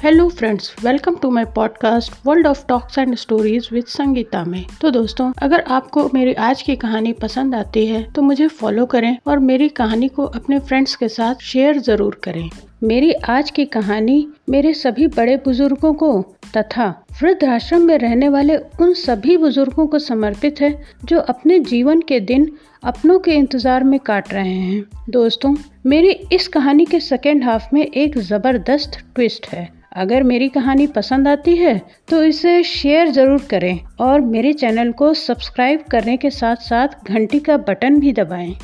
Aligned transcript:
Hello 0.00 0.28
friends 0.28 0.74
welcome 0.84 1.16
to 1.22 1.30
my 1.30 1.44
podcast 1.54 2.12
world 2.26 2.46
of 2.46 2.64
talks 2.68 2.98
and 2.98 3.14
stories 3.14 3.68
with 3.72 3.84
Sangeeta 3.86 4.42
में। 4.44 4.64
तो 4.80 4.90
दोस्तों, 4.90 5.30
अगर 5.38 5.60
आपको 5.68 6.08
मेरी 6.14 6.32
आज 6.34 6.62
की 6.62 6.76
कहानी 6.76 7.12
पसंद 7.14 7.54
आती 7.54 7.84
है 7.86 8.02
तो 8.12 8.22
मुझे 8.22 8.46
फॉलो 8.50 8.86
करें 8.86 9.16
और 9.26 9.38
मेरी 9.38 9.68
कहानी 9.70 10.08
को 10.08 10.24
अपने 10.24 10.58
फ्रेंड्स 10.58 10.94
के 10.96 11.08
साथ 11.08 11.42
शेयर 11.42 11.78
ज़रूर 11.78 12.20
करें। 12.24 12.48
मेरी 12.82 13.12
आज 13.28 13.50
की 13.50 13.64
कहानी 13.66 14.26
मेरे 14.48 14.72
सभी 14.74 15.06
बड़े 15.08 15.36
बुज़ुर्गों 15.36 15.92
को 15.94 16.20
तथा 16.56 16.88
वृद्ध 17.20 17.44
आश्रम 17.46 17.82
में 17.82 17.96
रहने 17.98 18.28
वाले 18.28 18.56
उन 18.56 18.94
सभी 18.96 19.36
बुज़ुर्गों 19.36 19.86
को 19.86 19.98
समर्पित 19.98 20.60
है, 20.60 20.72
जो 21.04 21.18
अपने 21.18 21.58
जीवन 21.64 22.00
के 22.02 22.20
दिन 22.22 22.50
अपनों 22.84 23.18
के 23.18 23.34
इंतज़ार 23.34 23.84
में 23.84 23.98
काट 24.00 24.32
रहे 24.32 24.54
हैं। 24.54 24.82
दोस्तों, 25.10 25.54
मेरी 25.86 26.10
इस 26.32 26.48
कहानी 26.48 26.84
के 26.84 27.00
सेकेंड 27.00 27.44
हाफ़ 27.44 27.68
में 27.72 27.84
एक 27.84 28.18
ज़बरदस्त 28.20 28.98
ट्विस्ट 29.14 29.48
है। 29.48 29.68
अगर 29.96 30.22
मेरी 30.22 30.48
कहानी 30.48 30.86
पसंद 30.86 31.28
आती 31.28 31.56
है 31.56 31.80
तो 32.08 32.22
इसे 32.24 32.62
शेयर 32.62 33.10
ज़रूर 33.10 33.42
करें 33.50 33.80
और 34.00 34.20
मेरे 34.20 34.52
चैनल 34.52 34.92
को 34.92 35.14
सब्सक्राइब 35.14 35.82
करने 35.82 36.16
के 36.16 36.30
साथ 36.30 36.56
साथ 36.56 36.88
घंटी 37.08 37.40
का 37.40 37.56
बटन 37.56 38.00
भी 38.00 38.12
दबाएँ। 38.12 38.56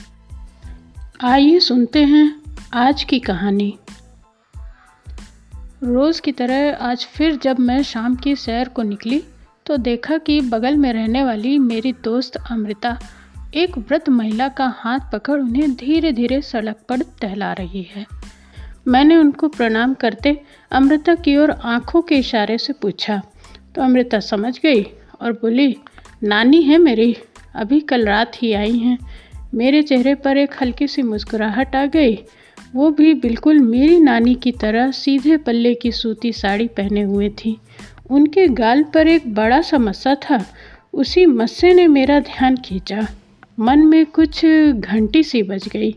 आइए 1.25 1.59
सुनते 1.59 2.05
हैं 2.05 2.43
आज 2.75 3.05
की 3.05 3.19
कहानी 3.19 3.79
रोज़ 5.83 6.21
की 6.23 6.33
तरह 6.33 6.75
आज 6.75 7.05
फिर 7.05 7.37
जब 7.37 7.59
मैं 7.59 7.83
शाम 7.83 8.17
की 8.17 8.37
सैर 8.37 8.69
को 8.69 8.83
निकली 8.83 9.23
तो 9.67 9.77
देखा 9.77 10.19
कि 10.19 10.41
बगल 10.41 10.77
में 10.77 10.93
रहने 10.93 11.23
वाली 11.25 11.59
मेरी 11.59 11.93
दोस्त 12.05 12.37
अमृता, 12.51 12.99
एक 13.55 13.79
वृद्ध 13.79 14.09
महिला 14.09 14.49
का 14.49 14.75
हाथ 14.77 14.99
पकड़ 15.13 15.41
उन्हें 15.41 15.75
धीरे 15.75 16.13
धीरे 16.13 16.41
सड़क 16.43 16.77
पर 16.89 16.97
टहला 16.99 17.53
रही 17.53 17.83
है 17.83 18.16
मैंने 18.89 19.17
उनको 19.17 19.49
प्रणाम 19.49 19.95
करते 19.95 20.41
अमृता 20.71 21.15
की 21.15 21.37
ओर 21.37 21.51
आँखों 21.51 22.03
के 22.03 22.15
इशारे 22.15 22.59
से 22.59 22.73
पूछा 22.73 23.23
तो 23.75 23.83
अमृता 23.83 24.21
समझ 24.21 24.61
गई? 24.63 24.83
और 25.21 25.33
बोली, 25.33 25.77
नानी 26.23 26.63
है 26.63 26.79
मेरी, 26.79 27.17
अभी 27.55 27.81
कल 27.81 28.07
रात 28.07 28.33
ही 28.43 28.53
आई 28.53 28.79
हैं। 28.79 28.99
मेरे 29.55 29.83
चेहरे 29.83 30.15
पर 30.15 30.37
एक 30.37 30.55
हल्की 30.61 30.87
सी 30.87 31.03
मुस्कुराहट 31.03 31.77
आ 31.77 31.87
गई। 31.87 32.19
वो 32.75 32.91
भी 32.91 33.15
बिल्कुल 33.15 33.59
मेरी 33.59 34.01
नानी 34.01 34.35
की 34.35 34.53
तरह 34.53 34.91
सीधे 34.91 35.37
पल्ले 35.37 35.75
की 35.75 35.93
सूती 35.93 36.33
साड़ी 36.33 36.67
पहने 36.67 37.03
हुए 37.03 37.29
थी। 37.29 37.61
उनके 38.11 38.49
गाल 38.49 38.83
पर 38.83 39.09
एक 39.09 39.35
बड़ा 39.35 39.61
सा 39.61 39.79
मस्सा 39.79 40.15
था। 40.15 40.45
उसी 40.93 41.27
मस्से 41.27 41.75
ने 41.75 41.87
मेरा 41.87 42.21
ध्यान 42.21 42.57
खींचा। 42.57 43.09
मन 43.61 43.79
में 43.79 44.07
कुछ 44.07 44.47
घंटी 44.75 45.23
सी 45.23 45.43
बज 45.43 45.69
गई। 45.69 45.95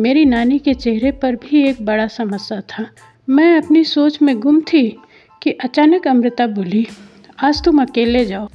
मेरी 0.00 0.24
नानी 0.24 0.58
के 0.58 0.74
चेहरे 0.74 1.10
पर 1.12 1.34
भी 1.36 1.62
एक 1.68 1.82
बड़ा 1.82 2.06
समस्या 2.06 2.60
था। 2.60 2.86
मैं 3.28 3.56
अपनी 3.62 3.84
सोच 3.84 4.22
में 4.22 4.40
गुम 4.40 4.60
थी 4.60 4.88
कि 5.42 5.50
अचानक 5.50 6.08
अमृता 6.08 6.46
बोली, 6.46 6.86
आज 7.42 7.62
तुम 7.64 7.82
अकेले 7.82 8.24
जाओ। 8.24 8.48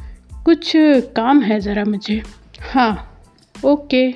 कुछ 0.46 0.72
काम 1.16 1.42
है 1.42 1.60
ज़रा 1.60 1.84
मुझे। 1.86 2.22
हाँ 2.74 3.22
ओके। 3.66 4.12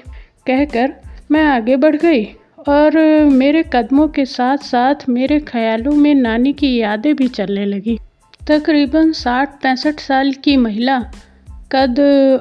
कहकर 0.48 0.94
मैं 1.32 1.44
आगे 1.44 1.76
बढ़ 1.76 1.96
गई 1.96 2.26
और 2.68 2.98
मेरे 3.26 3.64
कदमों 3.74 4.08
के 4.08 4.26
साथ 4.26 4.58
साथ 4.58 4.96
मेरे 5.10 5.40
ख्यालों 5.40 5.92
में 5.92 6.16
नानी 6.16 6.54
की 6.54 6.76
यादें 6.78 7.16
भी 7.16 7.28
चलने 7.28 7.66
लगी। 7.66 8.00
तकरीबन 8.48 9.12
साठ 9.12 9.62
पैंसठ 9.62 10.00
साल 10.00 10.32
की 10.34 10.58
महिला, 10.58 11.00
कद 11.72 12.00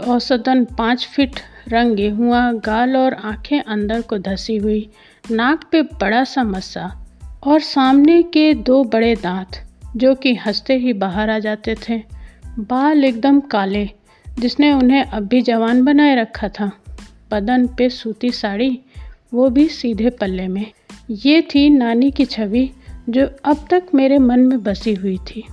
औसतन 0.09 0.65
पाँच 0.65 1.07
फीट 1.07 1.41
रंग 1.69 1.97
गेहुआ 1.97 2.53
गाल 2.53 2.97
और 2.97 3.15
आँखें 3.15 3.61
अंदर 3.61 4.01
को 4.01 4.19
धसी 4.19 4.57
हुई। 4.57 4.91
नाक 5.31 5.65
पे 5.73 5.83
बड़ा 5.83 6.25
सा 6.25 6.45
मस्सा 6.45 7.07
और 7.47 7.61
सामने 7.61 8.23
के 8.23 8.55
दो 8.55 8.85
बड़े 8.85 9.15
दांत, 9.15 9.49
जो 9.97 10.15
कि 10.15 10.35
हँसते 10.35 10.77
ही 10.77 10.93
बाहर 10.93 11.31
आ 11.31 11.39
जाते 11.39 11.77
थे। 11.89 12.03
बाल 12.59 13.05
एकदम 13.05 13.41
काले, 13.41 13.91
जिसने 14.41 14.73
उन्हें 14.73 15.05
अब 15.05 15.23
भी 15.23 15.41
जवान 15.41 15.85
बनाए 15.85 16.17
रखा 16.17 16.49
था। 16.49 16.73
बदन 17.31 17.67
पे 17.67 17.91
सूती 17.91 18.31
साड़ी, 18.31 18.81
वो 19.35 19.49
भी 19.49 19.69
सीधे 19.69 20.11
पल्ले 20.11 20.49
में। 20.49 20.67
ये 21.11 21.43
थी 21.43 21.71
नानी 21.71 22.11
की 22.11 22.25
छवि, 22.25 22.71
जो 23.09 23.31
अब 23.45 23.67
तक 23.71 23.83
मेरे 23.95 24.19
मन 24.19 24.41
में 24.41 24.63
बसी 24.63 24.95
हुई 24.95 25.17
थी। 25.17 25.45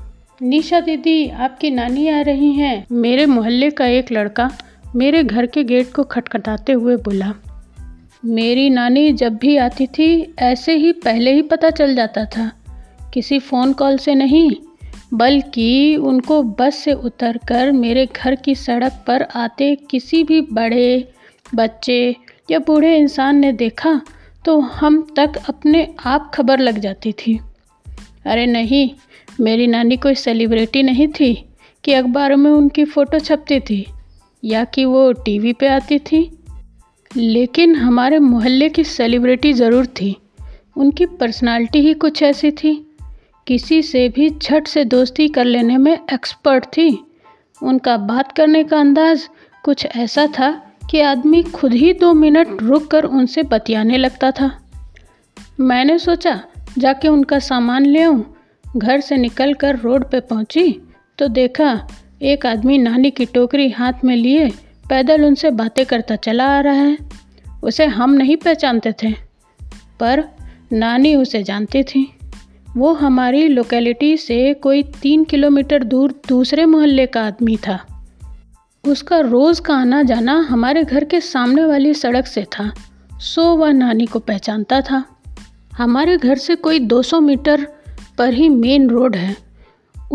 निशा 0.42 0.80
दीदी, 0.80 1.30
आपकी 1.30 1.72
नानी 1.72 2.08
आ 2.08 2.22
रही 2.22 2.54
हैं। 2.54 2.86
मेरे 2.92 3.26
मोहल्ले 3.26 3.70
का 3.70 3.86
एक 3.86 4.12
लड़का 4.12 4.52
मेरे 4.96 5.24
घर 5.24 5.46
के 5.46 5.64
गेट 5.64 5.92
को 5.94 6.04
खटखटाते 6.04 6.74
हुए 6.74 6.96
बोला, 6.96 7.34
मेरी 8.26 8.70
नानी 8.70 9.12
जब 9.14 9.36
भी 9.36 9.56
आती 9.58 9.88
थी, 9.88 10.36
ऐसे 10.40 10.76
ही 10.76 10.92
पहले 10.94 11.34
ही 11.34 11.42
पता 11.42 11.70
चल 11.70 11.96
जाता 11.96 12.26
था। 12.26 12.52
किसी 13.14 13.40
फ़ोन 13.40 13.74
कॉल 13.74 13.98
से 13.98 14.16
नहीं, 14.16 14.52
बल्कि 15.14 15.96
उनको 15.96 16.42
बस 16.60 16.76
से 16.76 16.94
उतरकर 16.94 17.72
मेरे 17.72 18.06
घर 18.06 18.36
की 18.36 18.56
सड़क 18.56 19.04
पर 19.08 19.24
आते 19.36 19.76
किसी 19.90 20.24
भी 20.24 20.40
बड़े, 20.42 21.08
बच्चे 21.56 22.16
या 22.52 22.60
बूढ़े 22.60 22.96
इंसान 22.98 23.40
ने 23.40 23.52
देखा 23.54 24.00
तो 24.46 24.60
हम 24.60 25.02
तक 25.16 25.42
अपने 25.50 25.88
आप 26.06 26.32
खबर 26.34 26.60
लग 26.60 26.80
जाती 26.80 27.12
थी। 27.12 27.40
अरे 28.26 28.46
नहीं, 28.46 28.90
मेरी 29.42 29.68
नानी 29.68 29.98
कोई 29.98 30.16
सेलिब्रिटी 30.16 30.84
नहीं 30.84 31.08
थी 31.10 31.34
कि 31.84 31.94
अखबारों 31.94 32.38
में 32.38 32.50
उनकी 32.52 32.86
फ़ोटो 32.86 33.20
छपती 33.20 33.60
थी। 33.60 33.86
या 34.46 34.64
कि 34.64 34.86
वो 34.86 35.12
टीवी 35.12 35.54
पे 35.54 35.68
आती 35.68 36.00
थी? 36.00 36.38
लेकिन 37.18 37.76
हमारे 37.76 38.20
मोहल्ले 38.20 38.70
की 38.70 38.84
सेलिब्रिटी 38.84 39.54
ज़रूर 39.54 39.86
थी। 39.86 40.18
उनकी 40.78 41.06
पर्सनालिटी 41.06 41.80
ही 41.80 41.94
कुछ 41.94 42.24
ऐसी 42.24 42.52
थी। 42.52 42.98
किसी 43.48 43.82
से 43.82 44.10
भी 44.10 44.30
झट 44.30 44.68
से 44.68 44.86
दोस्ती 44.86 45.28
कर 45.28 45.46
लेने 45.46 45.78
में 45.78 46.00
एक्सपर्ट 46.14 46.66
थी। 46.66 47.12
उनका 47.64 47.98
बात 47.98 48.32
करने 48.32 48.64
का 48.64 48.80
अंदाज़ 48.80 49.28
कुछ 49.64 49.86
ऐसा 49.86 50.28
था 50.28 50.72
कि 50.92 51.02
आदमी 51.02 51.44
खुद 51.44 51.74
ही 51.74 51.94
दो 51.94 52.14
मिनट 52.14 52.48
रुक 52.62 52.88
कर 52.88 53.04
उनसे 53.04 53.44
बतियाने 53.44 53.98
लगता 53.98 54.32
था। 54.32 54.62
मैंने 55.60 56.00
सोचा, 56.00 56.44
जाके 56.78 57.08
उनका 57.08 57.40
सामान 57.40 57.86
ले 57.86 58.04
आऊँ। 58.04 58.36
घर 58.78 59.00
से 59.00 59.18
निकल 59.18 59.54
कर 59.54 59.80
रोड 59.80 60.12
पे 60.12 60.20
पहुँची 60.20 60.82
तो 61.18 61.28
देखा 61.28 61.88
एक 62.22 62.46
आदमी 62.46 62.78
नानी 62.78 63.12
की 63.12 63.26
टोकरी 63.26 63.70
हाथ 63.70 63.94
में 64.04 64.16
लिए, 64.16 64.50
पैदल 64.90 65.26
उनसे 65.26 65.52
बातें 65.52 65.86
करता 65.86 66.16
चला 66.16 66.46
आ 66.48 66.60
रहा 66.60 66.74
है। 66.74 66.98
उसे 67.64 67.86
हम 67.86 68.14
नहीं 68.14 68.38
पहचानते 68.38 68.94
थे, 69.04 69.12
पर 70.00 70.24
नानी 70.74 71.16
उसे 71.16 71.44
जानती 71.44 71.84
थी। 71.84 72.18
वो 72.78 72.94
हमारी 72.94 73.48
लोकेलिटी 73.48 74.18
से 74.18 74.54
कोई 74.54 74.84
तीन 74.84 75.24
किलोमीटर 75.24 75.84
दूर 75.84 76.22
दूसरे 76.30 76.66
मोहल्ले 76.66 77.06
का 77.06 77.22
आदमी 77.22 77.58
था। 77.58 78.06
उसका 78.88 79.20
रोज़ 79.20 79.62
का 79.62 79.76
आना 79.76 80.04
जाना 80.04 80.34
हमारे 80.50 80.84
घर 80.84 81.04
के 81.04 81.22
सामने 81.22 81.66
वाली 81.66 81.94
सड़क 81.94 82.28
से 82.28 82.44
था, 82.44 82.74
सो 83.20 83.56
वह 83.56 83.72
नानी 83.72 84.06
को 84.06 84.20
पहचानता 84.20 84.82
था। 84.82 85.06
हमारे 85.74 86.18
घर 86.18 86.38
से 86.38 86.56
कोई 86.56 86.80
200 86.80 87.20
मीटर 87.22 87.68
पर 88.18 88.34
ही 88.34 88.50
मेन 88.50 88.90
रोड 88.90 89.16
है। 89.16 89.45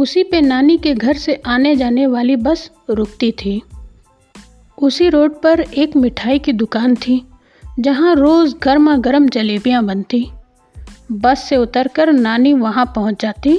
उसी 0.01 0.23
पे 0.23 0.41
नानी 0.41 0.77
के 0.79 0.93
घर 0.95 1.17
से 1.17 1.35
आने 1.47 1.75
जाने 1.77 2.07
वाली 2.07 2.37
बस 2.37 2.71
रुकती 2.91 3.31
थी। 3.33 3.61
उसी 4.79 5.09
रोड 5.09 5.33
पर 5.43 5.61
एक 5.61 5.97
मिठाई 5.97 6.39
की 6.39 6.53
दुकान 6.53 6.95
थी, 6.97 7.23
जहाँ 7.81 8.15
रोज़ 8.15 8.55
गर्मा 8.63 8.97
गर्म 8.97 9.29
जलेबियाँ 9.29 9.85
बनती। 9.85 10.25
बस 11.13 11.43
से 11.43 11.57
उतरकर 11.57 12.13
नानी 12.13 12.53
वहाँ 12.53 12.87
पहुँच 12.87 13.21
जाती 13.23 13.57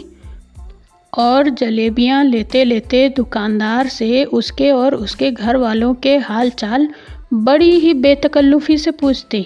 और 1.13 1.49
जलेबियाँ 1.51 2.23
लेते 2.23 2.63
लेते 2.63 3.07
दुकानदार 3.09 3.87
से 3.89 4.23
उसके 4.23 4.71
और 4.71 4.95
उसके 4.95 5.31
घर 5.31 5.57
वालों 5.57 5.93
के 5.93 6.17
हाल 6.19 6.49
चाल 6.49 6.87
बड़ी 7.33 7.71
ही 7.71 7.93
बेतकल्लुफ़ी 7.93 8.77
से 8.77 8.91
पूछती। 8.91 9.45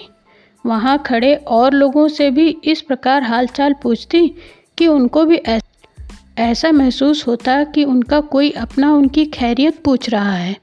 वहाँ 0.64 0.98
खड़े 1.06 1.34
और 1.34 1.74
लोगों 1.74 2.08
से 2.08 2.30
भी 2.30 2.48
इस 2.64 2.80
प्रकार 2.82 3.22
हाल 3.22 3.46
चाल 3.46 3.74
पूछती 3.82 4.28
कि 4.78 4.86
उनको 4.88 5.24
भी 5.24 5.36
ऐसा 6.38 6.72
महसूस 6.72 7.26
होता 7.26 7.64
कि 7.64 7.84
उनका 7.84 8.20
कोई 8.20 8.50
अपना 8.50 8.92
उनकी 8.94 9.24
खैरियत 9.24 9.82
पूछ 9.84 10.10
रहा 10.10 10.32
है। 10.32 10.56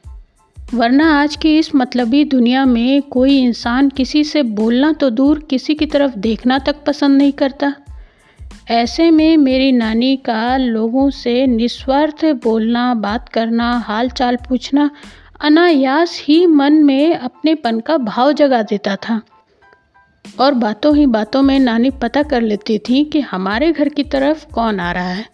वरना 0.74 1.22
आज 1.22 1.36
की 1.36 1.58
इस 1.60 1.76
मतलबी 1.76 2.24
दुनिया 2.26 2.66
में 2.66 3.02
कोई 3.02 3.38
इंसान 3.38 3.90
किसी 3.90 4.24
से 4.24 4.44
बोलना 4.44 4.94
तो 4.94 5.10
दूर 5.10 5.48
किसी 5.50 5.76
की 5.76 5.86
तरफ़ 5.86 6.16
देखना 6.16 6.60
तक 6.60 6.76
पसंद 6.84 7.18
नहीं 7.18 7.32
करता। 7.32 7.74
ऐसे 8.70 9.12
में 9.12 9.38
मेरी 9.38 9.72
नानी 9.72 10.16
का 10.16 10.58
लोगों 10.58 11.10
से 11.10 11.48
निस्वार्थ 11.48 12.26
बोलना, 12.26 12.94
बात 12.94 13.30
करना 13.30 13.78
हाल 13.78 14.10
चाल 14.10 14.36
पूछना 14.36 14.92
अनायास 15.42 16.20
ही 16.24 16.46
मन 16.46 16.74
में 16.74 17.16
अपनेपन 17.16 17.80
का 17.80 17.98
भाव 17.98 18.32
जगा 18.32 18.62
देता 18.62 18.96
था। 18.96 19.22
और 20.40 20.54
बातों 20.54 20.98
ही 20.98 21.06
बातों 21.06 21.42
में 21.42 21.60
नानी 21.60 21.90
पता 21.90 22.24
कर 22.24 22.42
लेती 22.42 22.80
थी 22.80 23.06
कि 23.06 23.20
हमारे 23.20 23.72
घर 23.72 23.90
की 23.90 24.04
तरफ़ 24.04 24.46
कौन 24.52 24.80
आ 24.80 24.92
रहा 24.92 25.10
है। 25.10 25.33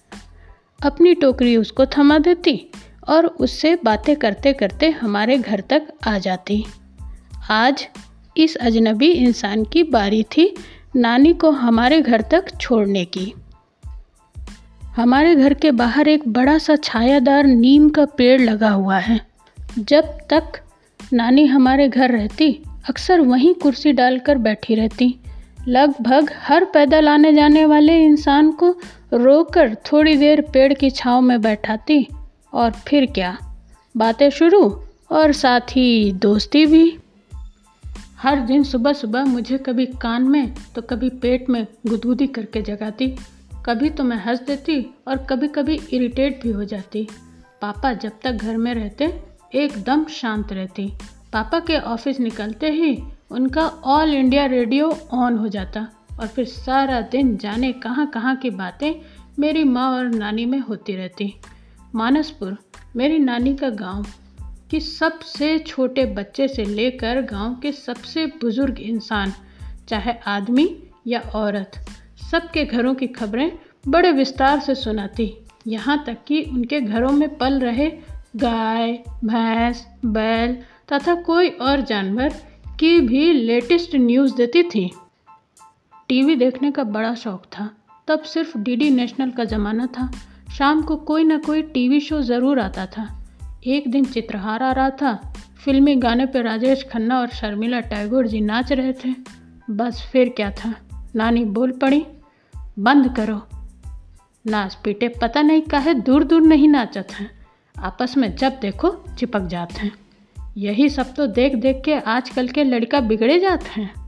अपनी 0.83 1.13
टोकरी 1.13 1.57
उसको 1.57 1.85
थमा 1.85 2.17
देती 2.17 2.71
और 3.09 3.25
उससे 3.25 3.77
बातें 3.83 4.15
करते 4.15 4.53
करते 4.53 4.89
हमारे 4.89 5.37
घर 5.37 5.59
तक 5.59 5.87
आ 6.07 6.17
जाती। 6.17 6.65
आज 7.49 7.87
इस 8.37 8.55
अजनबी 8.55 9.07
इंसान 9.07 9.63
की 9.63 9.83
बारी 9.83 10.23
थी 10.23 10.55
नानी 10.95 11.33
को 11.33 11.51
हमारे 11.51 12.01
घर 12.01 12.21
तक 12.21 12.57
छोड़ने 12.61 13.05
की। 13.05 13.33
हमारे 14.85 15.35
घर 15.35 15.53
के 15.53 15.71
बाहर 15.71 16.07
एक 16.07 16.27
बड़ा 16.27 16.57
सा 16.57 16.75
छायादार 16.75 17.43
नीम 17.43 17.89
का 17.89 18.05
पेड़ 18.05 18.41
लगा 18.41 18.69
हुआ 18.69 18.97
है। 18.97 19.21
जब 19.79 20.03
तक 20.03 20.43
नानी 21.13 21.45
हमारे 21.45 21.89
घर 21.89 22.11
रहती, 22.11 22.63
अक्सर 22.89 23.21
वहीं 23.21 23.53
कुर्सी 23.53 23.91
डालकर 23.91 24.37
बैठी 24.37 24.75
रहती। 24.75 25.19
लगभग 25.67 26.33
हर 26.37 26.65
पैदल 26.65 27.09
आने 27.09 27.33
जाने 27.33 27.65
वाले 27.65 28.05
इंसान 28.05 28.51
को 28.51 28.75
रोककर 29.11 29.75
थोड़ी 29.91 30.15
देर 30.17 30.41
पेड़ 30.53 30.73
की 30.73 30.89
छाँव 30.89 31.21
में 31.21 31.41
बैठाती, 31.41 32.07
और 32.53 32.71
फिर 32.87 33.05
क्या? 33.05 33.37
बातें 33.95 34.29
शुरू, 34.29 34.61
और 35.11 35.31
साथ 35.31 35.75
ही 35.75 36.11
दोस्ती 36.11 36.65
भी। 36.65 36.97
हर 38.17 38.39
दिन 38.39 38.63
सुबह 38.63 38.93
सुबह 38.93 39.25
मुझे 39.25 39.57
कभी 39.57 39.85
कान 40.01 40.23
में 40.23 40.53
तो 40.75 40.81
कभी 40.81 41.09
पेट 41.09 41.49
में 41.49 41.65
गुदगुदी 41.87 42.27
करके 42.27 42.61
जगाती। 42.61 43.07
कभी 43.65 43.89
तो 43.89 44.03
मैं 44.03 44.17
हंस 44.17 44.41
देती, 44.41 44.81
और 45.07 45.17
कभी 45.17 45.47
कभी 45.47 45.79
इरिटेट 45.93 46.41
भी 46.43 46.51
हो 46.51 46.63
जाती। 46.63 47.07
पापा 47.61 47.93
जब 47.93 48.11
तक 48.23 48.31
घर 48.31 48.57
में 48.57 48.73
रहते, 48.73 49.13
एकदम 49.55 50.05
शांत 50.05 50.53
रहती। 50.53 50.91
पापा 51.33 51.59
के 51.59 51.77
ऑफ़िस 51.77 52.19
निकलते 52.19 52.69
ही 52.71 52.97
उनका 53.31 53.65
ऑल 53.85 54.13
इंडिया 54.13 54.45
रेडियो 54.45 54.97
ऑन 55.13 55.37
हो 55.37 55.47
जाता। 55.47 55.87
और 56.19 56.27
फिर 56.27 56.45
सारा 56.45 57.01
दिन 57.01 57.37
जाने 57.37 57.71
कहाँ 57.73 58.07
कहाँ 58.07 58.35
की 58.35 58.49
बातें 58.49 58.93
मेरी 59.39 59.63
माँ 59.63 59.91
और 59.91 60.07
नानी 60.07 60.45
में 60.45 60.59
होती 60.59 60.95
रहती। 60.95 61.33
मानसपुर, 61.95 62.57
मेरी 62.95 63.19
नानी 63.19 63.55
का 63.55 63.69
गाँव, 63.69 64.05
कि 64.71 64.79
सबसे 64.79 65.59
छोटे 65.59 66.05
बच्चे 66.05 66.47
से 66.47 66.65
लेकर 66.65 67.21
गाँव 67.21 67.55
के 67.61 67.71
सबसे 67.71 68.25
बुज़ुर्ग 68.25 68.79
इंसान, 68.79 69.33
चाहे 69.87 70.13
आदमी 70.27 70.83
या 71.07 71.19
औरत, 71.19 71.71
सबके 72.31 72.65
घरों 72.65 72.93
की 72.95 73.07
खबरें 73.07 73.51
बड़े 73.87 74.11
विस्तार 74.11 74.59
से 74.59 74.75
सुनाती। 74.75 75.33
यहाँ 75.67 76.03
तक 76.07 76.17
कि 76.27 76.41
उनके 76.43 76.81
घरों 76.81 77.11
में 77.11 77.37
पल 77.37 77.59
रहे 77.59 77.91
गाय, 78.35 78.93
भैंस, 79.25 79.87
बैल 80.05 80.57
तथा 80.93 81.15
कोई 81.15 81.49
और 81.49 81.81
जानवर 81.81 82.29
की 82.79 82.99
भी 82.99 83.33
लेटेस्ट 83.33 83.95
न्यूज़ 83.95 84.35
देती 84.35 84.63
थी। 84.63 84.91
टीवी 86.09 86.35
देखने 86.35 86.71
का 86.71 86.83
बड़ा 86.83 87.15
शौक 87.15 87.43
था। 87.45 87.69
तब 88.07 88.21
सिर्फ़ 88.21 88.57
डीडी 88.57 88.89
नेशनल 88.89 89.31
का 89.31 89.43
ज़माना 89.43 89.85
था। 89.85 90.11
शाम 90.57 90.81
को 90.81 90.95
कोई 90.95 91.23
ना 91.23 91.37
कोई 91.37 91.61
टीवी 91.61 91.99
शो 91.99 92.21
ज़रूर 92.21 92.59
आता 92.59 92.85
था। 92.85 93.25
एक 93.67 93.91
दिन 93.91 94.05
चित्रहार 94.05 94.63
आ 94.63 94.71
रहा 94.71 94.89
था। 94.89 95.33
फिल्मी 95.65 95.95
गाने 95.95 96.25
पर 96.25 96.43
राजेश 96.43 96.83
खन्ना 96.83 97.19
और 97.19 97.27
शर्मिला 97.27 97.79
टैगोर 97.79 98.27
जी 98.27 98.41
नाच 98.41 98.71
रहे 98.71 98.93
थे। 98.93 99.15
बस 99.69 100.09
फिर 100.11 100.29
क्या 100.29 100.51
था? 100.51 100.73
नानी 101.15 101.45
बोल 101.45 101.71
पड़ी, 101.71 102.05
बंद 102.79 103.15
करो। 103.15 103.41
नाच 104.47 104.75
पीटे 104.75 105.07
पता 105.07 105.41
नहीं 105.41 105.61
काहे 105.61 105.93
दूर 105.93 106.23
दूर 106.23 106.41
नहीं 106.41 106.69
नाचत 106.69 107.07
हैं। 107.11 107.31
आपस 107.79 108.17
में 108.17 108.35
जब 108.35 108.59
देखो 108.61 109.03
चिपक 109.19 109.41
जाते 109.41 109.79
हैं। 109.79 109.91
यही 110.57 110.89
सब 110.89 111.13
तो 111.13 111.27
देख 111.27 111.55
देख 111.55 111.81
के 111.85 111.93
आजकल 111.93 112.47
के 112.47 112.63
लड़का 112.63 112.99
बिगड़े 112.99 113.39
जाते 113.39 113.81
हैं। 113.81 113.98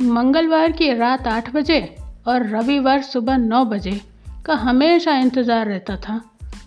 मंगलवार 0.00 0.72
की 0.72 0.92
रात 0.94 1.26
आठ 1.26 1.50
बजे 1.54 1.80
और 2.28 2.46
रविवार 2.48 3.02
सुबह 3.02 3.36
नौ 3.36 3.64
बजे 3.64 4.00
का 4.46 4.54
हमेशा 4.56 5.12
इंतज़ार 5.12 5.66
रहता 5.66 5.96
था। 5.96 6.20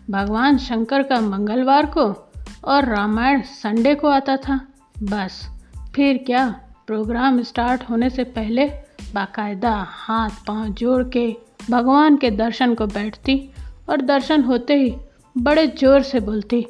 भगवान 0.09 0.57
शंकर 0.57 1.03
का 1.03 1.19
मंगलवार 1.21 1.85
को 1.87 2.03
और 2.63 2.85
रामायण 2.85 3.41
संडे 3.41 3.93
को 3.95 4.07
आता 4.07 4.35
था। 4.37 4.59
बस, 5.03 5.41
फिर 5.95 6.17
क्या 6.17 6.47
प्रोग्राम 6.87 7.41
स्टार्ट 7.43 7.83
होने 7.89 8.09
से 8.09 8.23
पहले 8.23 8.65
बाकायदा 9.13 9.73
हाथ 9.89 10.45
पाँव 10.47 10.67
जोड़ 10.73 11.03
के 11.07 11.27
भगवान 11.69 12.17
के 12.17 12.31
दर्शन 12.33 12.75
को 12.75 12.87
बैठती 12.89 13.39
और 13.89 14.01
दर्शन 14.03 14.43
होते 14.43 14.75
ही 14.75 14.93
बड़े 15.35 15.67
ज़ोर 15.69 16.01
से 16.03 16.19
बोलती, 16.19 16.65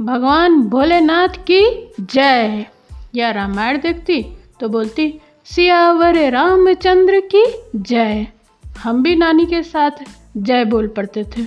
भगवान 0.00 0.62
भोलेनाथ 0.62 1.44
की 1.50 1.64
जय। 2.00 2.66
या 3.14 3.30
रामायण 3.30 3.80
देखती 3.80 4.22
तो 4.60 4.68
बोलती 4.68 5.12
सियावर 5.46 6.30
रामचंद्र 6.30 7.22
की 7.34 7.44
जय। 7.76 8.26
हम 8.78 9.02
भी 9.02 9.16
नानी 9.16 9.46
के 9.46 9.62
साथ 9.62 9.90
जय 10.36 10.64
बोल 10.64 10.88
पड़ते 10.88 11.24
थे। 11.24 11.42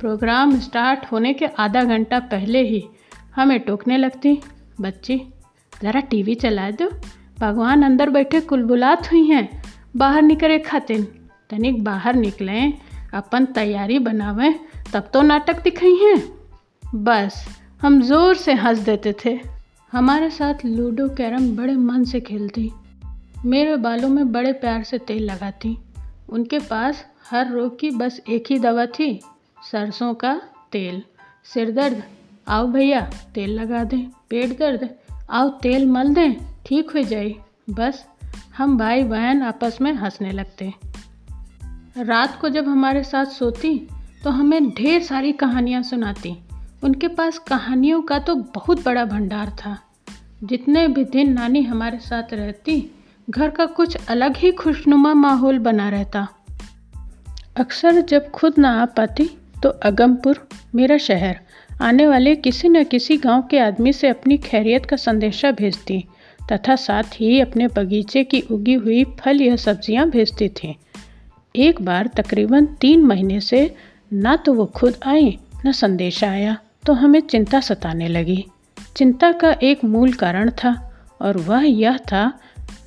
प्रोग्राम 0.00 0.58
स्टार्ट 0.58 1.06
होने 1.12 1.32
के 1.32 1.46
आधा 1.46 1.84
घंटा 1.84 2.18
पहले 2.18 2.62
ही 2.62 2.84
हमें 3.36 3.60
टोकने 3.60 3.96
लगती। 3.96 4.38
बच्ची, 4.80 5.22
ज़रा 5.82 6.00
टीवी 6.00 6.34
चला 6.34 6.70
दो। 6.70 6.90
भगवान 7.40 7.82
अंदर 7.82 8.10
बैठे 8.10 8.40
कुलबुलात 8.40 9.12
हुई 9.12 9.24
हैं। 9.24 9.62
बाहर 9.96 10.22
निकले 10.22 10.58
खातिन। 10.58 11.04
तनिक 11.50 11.84
बाहर 11.84 12.14
निकलें, 12.14 12.72
अपन 13.14 13.44
तैयारी 13.44 13.98
बनावें, 13.98 14.54
तब 14.92 15.10
तो 15.12 15.22
नाटक 15.22 15.62
दिखाई 15.62 15.94
हैं। 15.94 16.22
बस, 16.94 17.46
हम 17.82 18.02
ज़ोर 18.02 18.34
से 18.34 18.52
हंस 18.52 18.78
देते 18.78 19.14
थे। 19.24 19.40
हमारे 19.92 20.30
साथ 20.30 20.54
लूडो 20.64 21.08
कैरम 21.08 21.56
बड़े 21.56 21.72
मन 21.72 22.04
से 22.04 22.20
खेलती। 22.20 22.72
मेरे 23.46 23.76
बालों 23.76 24.08
में 24.08 24.32
बड़े 24.32 24.52
प्यार 24.52 24.82
से 24.82 24.98
तेल 24.98 25.30
लगाती। 25.30 25.78
उनके 26.28 26.58
पास 26.58 27.04
हर 27.30 27.50
रोग 27.50 27.78
की 27.78 27.90
बस 27.90 28.20
एक 28.28 28.44
ही 28.50 28.58
दवा 28.58 28.86
थी, 28.86 29.20
सरसों 29.72 30.14
का 30.14 30.40
तेल। 30.72 31.02
सिर 31.44 31.70
दर्द, 31.70 32.02
आओ 32.48 32.66
भैया, 32.66 33.00
तेल 33.34 33.50
लगा 33.50 33.84
दें। 33.84 34.10
पेट 34.30 34.58
दर्द, 34.58 34.88
आओ 35.30 35.48
तेल 35.48 35.86
मल 35.86 36.14
दें, 36.14 36.34
ठीक 36.66 36.90
हो 36.90 37.02
जाए। 37.02 37.34
बस, 37.70 38.06
हम 38.56 38.78
भाई 38.78 39.02
बहन 39.02 39.42
आपस 39.42 39.78
में 39.80 39.92
हंसने 39.92 40.32
लगते। 40.32 40.72
रात 41.98 42.40
को 42.40 42.48
जब 42.48 42.68
हमारे 42.68 43.04
साथ 43.04 43.26
सोती 43.26 43.88
तो 44.24 44.30
हमें 44.30 44.70
ढेर 44.70 45.02
सारी 45.02 45.32
कहानियाँ 45.32 45.82
सुनाती। 45.82 46.36
उनके 46.82 47.08
पास 47.08 47.38
कहानियों 47.38 48.02
का 48.02 48.18
तो 48.18 48.34
बहुत 48.34 48.84
बड़ा 48.84 49.04
भंडार 49.04 49.50
था। 49.50 49.78
जितने 50.44 50.88
भी 50.88 51.04
दिन 51.04 51.32
नानी 51.32 51.62
हमारे 51.62 51.98
साथ 51.98 52.34
रहती 52.34 52.92
घर 53.28 53.50
का 53.50 53.64
कुछ 53.66 53.96
अलग 54.08 54.36
ही 54.36 54.50
खुशनुमा 54.52 55.12
माहौल 55.14 55.58
बना 55.58 55.88
रहता। 55.88 56.26
अक्सर 57.56 58.00
जब 58.00 58.30
खुद 58.30 58.58
ना 58.58 58.70
आ 58.82 58.84
पाती 58.86 59.28
तो 59.62 59.68
अगमपुर, 59.68 60.46
मेरा 60.74 60.98
शहर, 60.98 61.38
आने 61.80 62.06
वाले 62.06 62.34
किसी 62.36 62.68
न 62.68 62.82
किसी 62.84 63.16
गाँव 63.16 63.42
के 63.42 63.58
आदमी 63.58 63.92
से 63.92 64.08
अपनी 64.08 64.36
खैरियत 64.38 64.86
का 64.86 64.96
संदेशा 64.96 65.50
भेजती, 65.50 66.04
तथा 66.40 66.76
साथ 66.76 67.20
ही 67.20 67.40
अपने 67.40 67.68
बगीचे 67.68 68.24
की 68.24 68.40
उगी 68.40 68.74
हुई 68.74 69.04
फल 69.20 69.42
या 69.42 69.56
सब्ज़ियाँ 69.56 70.08
भेजती 70.10 70.48
थी। 70.48 70.74
एक 71.54 71.82
बार 71.82 72.10
तकरीबन 72.16 72.66
तीन 72.80 73.02
महीने 73.02 73.40
से 73.40 73.74
ना 74.12 74.36
तो 74.36 74.54
वो 74.54 74.66
खुद 74.66 74.94
आई, 75.06 75.38
न 75.66 75.72
संदेशा 75.72 76.30
आया 76.30 76.56
तो 76.86 76.92
हमें 76.92 77.20
चिंता 77.20 77.60
सताने 77.60 78.08
लगी। 78.08 78.44
चिंता 78.96 79.32
का 79.32 79.54
एक 79.62 79.84
मूल 79.84 80.12
कारण 80.14 80.50
था, 80.50 80.80
और 81.22 81.36
वह 81.38 81.64
यह 81.64 81.96
था 81.96 82.32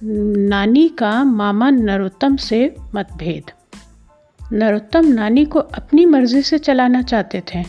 नानी 0.04 0.88
का 0.90 1.24
मामा 1.24 1.70
नरोत्तम 1.70 2.36
से 2.36 2.76
मतभेद। 2.96 3.52
नरोत्तम 4.54 5.08
नानी 5.08 5.46
को 5.46 5.60
अपनी 5.60 6.06
मर्ज़ी 6.06 6.42
से 6.42 6.58
चलाना 6.58 7.02
चाहते 7.02 7.42
थे, 7.54 7.64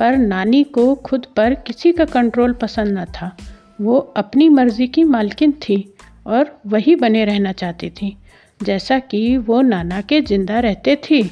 पर 0.00 0.16
नानी 0.16 0.62
को 0.64 0.94
खुद 0.94 1.26
पर 1.36 1.54
किसी 1.54 1.92
का 1.92 2.04
कंट्रोल 2.04 2.52
पसंद 2.52 2.98
न 2.98 3.04
था। 3.04 3.36
वो 3.80 3.98
अपनी 4.16 4.48
मर्ज़ी 4.48 4.86
की 4.86 5.04
मालकिन 5.04 5.52
थी 5.52 5.94
और 6.26 6.60
वही 6.66 6.94
बने 6.96 7.24
रहना 7.24 7.52
चाहती 7.52 7.90
थी, 7.90 8.16
जैसा 8.62 8.98
कि 8.98 9.36
वो 9.36 9.60
नाना 9.62 10.00
के 10.00 10.20
ज़िंदा 10.20 10.60
रहते 10.60 10.96
थी। 10.96 11.22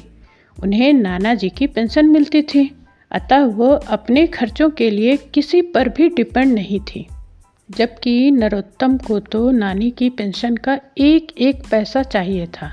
उन्हें 0.57 0.93
नाना 0.93 1.33
जी 1.33 1.49
की 1.49 1.67
पेंशन 1.67 2.05
मिलती 2.05 2.41
थी, 2.41 2.69
अतः 3.11 3.45
वो 3.45 3.67
अपने 3.67 4.27
खर्चों 4.27 4.69
के 4.69 4.89
लिए 4.89 5.17
किसी 5.33 5.61
पर 5.61 5.89
भी 5.89 6.09
डिपेंड 6.09 6.53
नहीं 6.53 6.79
थी। 6.79 7.07
जबकि 7.77 8.31
नरोत्तम 8.31 8.97
को 8.97 9.19
तो 9.19 9.51
नानी 9.51 9.91
की 9.91 10.09
पेंशन 10.09 10.55
का 10.55 10.79
एक 10.97 11.31
एक 11.37 11.63
पैसा 11.71 12.03
चाहिए 12.03 12.47
था। 12.47 12.71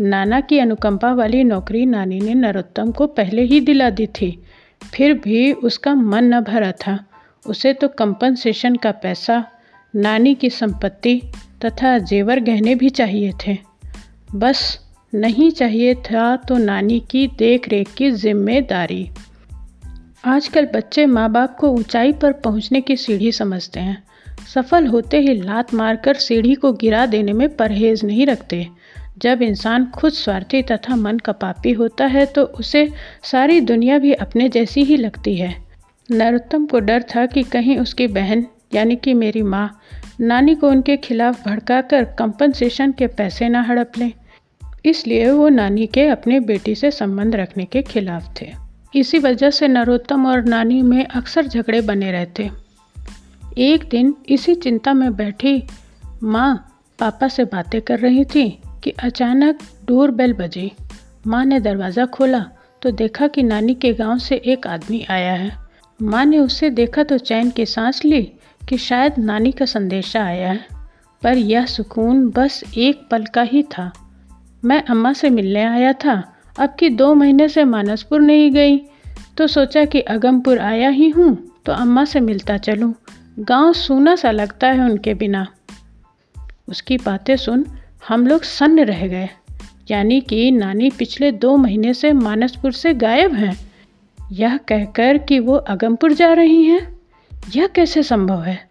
नाना 0.00 0.40
की 0.40 0.58
अनुकंपा 0.58 1.12
वाली 1.12 1.44
नौकरी 1.44 1.86
नानी 1.86 2.20
ने 2.20 2.34
नरोत्तम 2.34 2.90
को 2.90 3.06
पहले 3.06 3.42
ही 3.42 3.60
दिला 3.60 3.90
दी 3.90 4.06
थी। 4.06 4.30
फिर 4.94 5.14
भी 5.14 5.52
उसका 5.52 5.94
मन 5.94 6.24
न 6.24 6.40
भरा 6.40 6.72
था। 6.72 6.98
उसे 7.46 7.72
तो 7.72 7.88
कंपनसेशन 7.88 8.76
का 8.76 8.92
पैसा, 8.92 9.44
नानी 9.96 10.34
की 10.34 10.50
संपत्ति 10.50 11.20
तथा 11.64 11.98
जेवर 11.98 12.40
गहने 12.40 12.74
भी 12.74 12.90
चाहिए 12.90 13.32
थे। 13.46 13.58
बस 14.34 14.78
नहीं 15.14 15.50
चाहिए 15.50 15.94
था 15.94 16.36
तो 16.36 16.56
नानी 16.58 17.00
की 17.00 17.26
देख 17.26 17.68
रेख 17.68 17.94
की 17.94 18.10
ज़िम्मेदारी। 18.10 19.08
आजकल 20.24 20.66
बच्चे 20.66 21.06
माँ 21.06 21.30
बाप 21.32 21.56
को 21.56 21.68
ऊंचाई 21.68 22.12
पर 22.12 22.32
पहुँचने 22.32 22.80
की 22.80 22.96
सीढ़ी 22.96 23.32
समझते 23.32 23.80
हैं। 23.80 24.02
सफल 24.54 24.86
होते 24.86 25.20
ही 25.20 25.34
लात 25.34 25.74
मारकर 25.74 26.14
सीढ़ी 26.14 26.54
को 26.54 26.72
गिरा 26.72 27.06
देने 27.06 27.32
में 27.32 27.48
परहेज 27.56 28.04
नहीं 28.04 28.26
रखते। 28.26 28.66
जब 29.18 29.42
इंसान 29.42 29.86
खुद 29.86 30.12
स्वार्थी 30.12 30.62
तथा 30.62 30.96
मन 30.96 31.18
का 31.18 31.32
पापी 31.32 31.72
होता 31.72 32.06
है 32.06 32.26
तो 32.26 32.42
उसे 32.42 32.88
सारी 33.22 33.60
दुनिया 33.60 33.98
भी 33.98 34.12
अपने 34.12 34.48
जैसी 34.48 34.84
ही 34.84 34.96
लगती 34.96 35.36
है। 35.36 35.54
नरोत्तम 36.10 36.66
को 36.66 36.80
डर 36.80 37.02
था 37.14 37.26
कि 37.26 37.42
कहीं 37.42 37.78
उसकी 37.78 38.06
बहन, 38.06 38.46
यानी 38.74 38.96
कि 38.96 39.14
मेरी 39.14 39.42
माँ, 39.42 39.80
नानी 40.20 40.54
को 40.54 40.68
उनके 40.68 40.96
खिलाफ 40.96 41.46
भड़काकर 41.48 42.04
कंपनसेशन 42.04 42.92
के 42.92 43.06
पैसे 43.06 43.48
ना 43.48 43.62
हड़प 43.62 43.98
लें। 43.98 44.12
इसलिए 44.84 45.30
वो 45.30 45.48
नानी 45.48 45.86
के 45.86 46.06
अपने 46.08 46.40
बेटी 46.40 46.74
से 46.74 46.90
संबंध 46.90 47.36
रखने 47.36 47.64
के 47.64 47.82
खिलाफ 47.82 48.34
थे। 48.40 48.52
इसी 48.94 49.18
वजह 49.18 49.50
से 49.50 49.68
नरोत्तम 49.68 50.26
और 50.26 50.44
नानी 50.44 50.82
में 50.82 51.04
अक्सर 51.04 51.46
झगड़े 51.46 51.80
बने 51.80 52.12
रहते। 52.12 52.50
एक 53.56 53.84
दिन 53.90 54.14
इसी 54.28 54.54
चिंता 54.54 54.92
में 54.94 55.14
बैठी 55.16 55.62
माँ 56.22 56.54
पापा 56.98 57.28
से 57.28 57.44
बातें 57.44 57.80
कर 57.82 57.98
रही 57.98 58.24
थी 58.24 58.48
कि 58.84 58.90
अचानक 58.90 59.58
डोर 59.84 60.10
बेल 60.10 60.32
बजी। 60.32 60.70
माँ 61.26 61.44
ने 61.44 61.60
दरवाज़ा 61.60 62.04
खोला 62.06 62.40
तो 62.82 62.90
देखा 62.90 63.26
कि 63.26 63.42
नानी 63.42 63.74
के 63.74 63.92
गाँव 63.92 64.18
से 64.18 64.36
एक 64.46 64.66
आदमी 64.66 65.04
आया 65.10 65.32
है। 65.32 65.50
माँ 66.00 66.24
ने 66.24 66.38
उसे 66.38 66.70
देखा 66.70 67.02
तो 67.02 67.18
चैन 67.18 67.50
की 67.50 67.66
सांस 67.66 68.04
ली 68.04 68.22
कि 68.60 68.78
शायद 68.78 69.18
नानी 69.18 69.52
का 69.52 69.64
संदेशा 69.64 70.24
आया 70.24 70.50
है, 70.50 70.66
पर 71.22 71.36
यह 71.36 71.66
सुकून 71.66 72.28
बस 72.30 72.62
एक 72.78 73.08
पल 73.10 73.24
का 73.24 73.42
ही 73.42 73.62
था। 73.62 73.90
मैं 74.62 74.82
अम्मा 74.82 75.12
से 75.12 75.30
मिलने 75.30 75.64
आया 75.64 75.92
था, 75.94 76.22
अब 76.58 76.76
कि 76.80 76.90
दो 76.90 77.14
महीने 77.14 77.48
से 77.48 77.64
मानसपुर 77.64 78.20
नहीं 78.20 78.50
गई 78.50 78.78
तो 79.38 79.46
सोचा 79.46 79.84
कि 79.84 80.00
अगमपुर 80.00 80.58
आया 80.60 80.88
ही 80.90 81.08
हूँ 81.10 81.36
तो 81.66 81.72
अम्मा 81.72 82.04
से 82.04 82.20
मिलता 82.20 82.56
चलूँ। 82.58 82.94
गाँव 83.38 83.72
सूना 83.72 84.16
सा 84.16 84.30
लगता 84.30 84.66
है 84.66 84.80
उनके 84.80 85.14
बिना। 85.14 85.46
उसकी 86.68 86.96
बातें 86.96 87.36
सुन 87.36 87.66
हम 88.08 88.26
लोग 88.26 88.42
सन्न 88.42 88.84
रह 88.84 89.06
गए। 89.06 89.28
यानी 89.90 90.20
कि 90.20 90.50
नानी 90.50 90.90
पिछले 90.90 91.32
दो 91.32 91.56
महीने 91.56 91.94
से 91.94 92.12
मानसपुर 92.12 92.72
से 92.72 92.94
गायब 92.94 93.34
हैं। 93.34 93.70
यह 94.32 94.56
कहकर 94.56 95.18
कि 95.18 95.38
वो 95.38 95.54
अगमपुर 95.54 96.12
जा 96.12 96.32
रही 96.32 96.64
हैं? 96.64 97.00
यह 97.56 97.66
कैसे 97.66 98.02
संभव 98.02 98.42
है? 98.42 98.68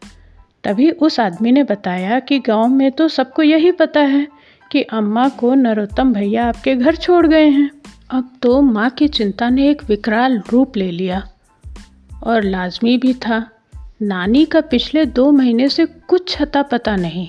तभी 0.63 0.91
उस 0.91 1.19
आदमी 1.19 1.51
ने 1.51 1.63
बताया 1.63 2.19
कि 2.19 2.39
गाँव 2.39 2.67
में 2.67 2.91
तो 2.91 3.07
सबको 3.07 3.43
यही 3.43 3.71
पता 3.71 3.99
है 3.99 4.27
कि 4.71 4.81
अम्मा 4.81 5.29
को 5.29 5.53
नरोत्तम 5.53 6.13
भैया 6.13 6.45
आपके 6.45 6.75
घर 6.75 6.95
छोड़ 6.95 7.27
गए 7.27 7.49
हैं। 7.49 7.69
अब 8.09 8.29
तो 8.41 8.61
माँ 8.61 8.89
की 8.89 9.07
चिंता 9.07 9.49
ने 9.49 9.69
एक 9.69 9.83
विकराल 9.83 10.43
रूप 10.49 10.77
ले 10.77 10.91
लिया। 10.91 11.27
और 12.23 12.43
लाजमी 12.43 12.97
भी 12.97 13.13
था। 13.13 13.49
नानी 14.05 14.45
का 14.45 14.59
पिछले 14.61 15.05
दो 15.07 15.31
महीने 15.31 15.67
से 15.69 15.85
कुछ 15.85 16.29
छता 16.29 16.61
पता 16.63 16.95
नहीं, 16.95 17.27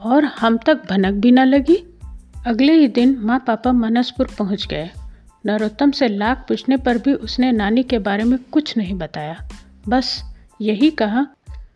और 0.00 0.24
हम 0.24 0.58
तक 0.66 0.82
भनक 0.90 1.14
भी 1.14 1.30
न 1.32 1.44
लगी। 1.44 1.76
अगले 2.46 2.72
ही 2.72 2.88
दिन 2.88 3.16
माँ 3.20 3.38
पापा 3.46 3.72
मनसपुर 3.72 4.28
पहुँच 4.38 4.66
गए। 4.66 4.90
नरोत्तम 5.44 5.90
से 5.90 6.08
लाख 6.08 6.44
पूछने 6.48 6.76
पर 6.76 6.98
भी 6.98 7.14
उसने 7.14 7.50
नानी 7.52 7.82
के 7.82 7.98
बारे 8.00 8.24
में 8.24 8.38
कुछ 8.52 8.76
नहीं 8.76 8.94
बताया। 8.94 9.36
बस 9.88 10.22
यही 10.60 10.90
कहा, 10.92 11.26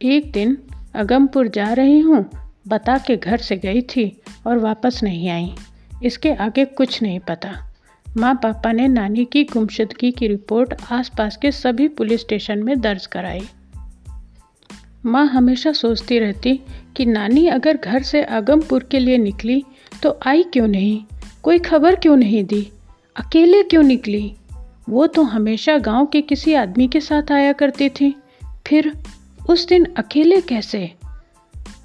एक 0.03 0.31
दिन 0.33 0.57
अगमपुर 0.95 1.49
जा 1.49 1.73
रही 1.73 1.99
हूँ, 2.01 2.25
बता 2.69 2.99
के 2.99 3.17
घर 3.17 3.39
से 3.39 3.57
गई 3.57 3.83
थी 3.91 4.11
और 4.47 4.59
वापस 4.59 5.01
नहीं 5.03 5.29
आई। 5.31 5.53
इसके 6.05 6.33
आगे 6.37 6.65
कुछ 6.65 7.03
नहीं 7.03 7.21
पता। 7.21 7.55
माँ 8.07 8.35
पापा 8.35 8.73
ने 8.73 8.89
नानी 8.89 9.25
की 9.25 9.45
गुमशुदगी 9.45 10.11
की 10.13 10.27
रिपोर्ट 10.29 10.75
आसपास 10.93 11.37
के 11.37 11.53
सभी 11.53 11.89
पुलिस 11.91 12.21
स्टेशन 12.21 12.63
में 12.63 12.81
दर्ज 12.81 13.07
कराई। 13.07 13.49
माँ 15.07 15.27
हमेशा 15.27 15.73
सोचती 15.73 16.19
रहती 16.19 16.61
कि 16.97 17.07
नानी 17.07 17.47
अगर 17.49 17.77
घर 17.77 18.03
से 18.03 18.25
आगमपुर 18.25 18.83
के 18.83 18.99
लिए 18.99 19.19
निकली 19.19 19.65
तो 20.03 20.19
आई 20.27 20.43
क्यों 20.43 20.69
नहीं? 20.69 21.05
कोई 21.43 21.59
खबर 21.59 21.97
क्यों 21.97 22.17
नहीं 22.17 22.45
दी? 22.45 22.73
अकेले 23.17 23.63
क्यों 23.63 23.83
निकली? 23.83 24.35
वो 24.89 25.07
तो 25.07 25.23
हमेशा 25.23 25.79
गाँव 25.79 26.07
के 26.07 26.21
किसी 26.21 26.55
आदमी 26.55 26.89
के 26.89 27.01
साथ 27.01 27.33
आया 27.33 27.53
करती 27.53 27.89
थी। 27.89 28.15
फिर 28.67 28.93
उस 29.51 29.67
दिन 29.69 29.85
अकेले 29.97 30.41
कैसे? 30.41 30.93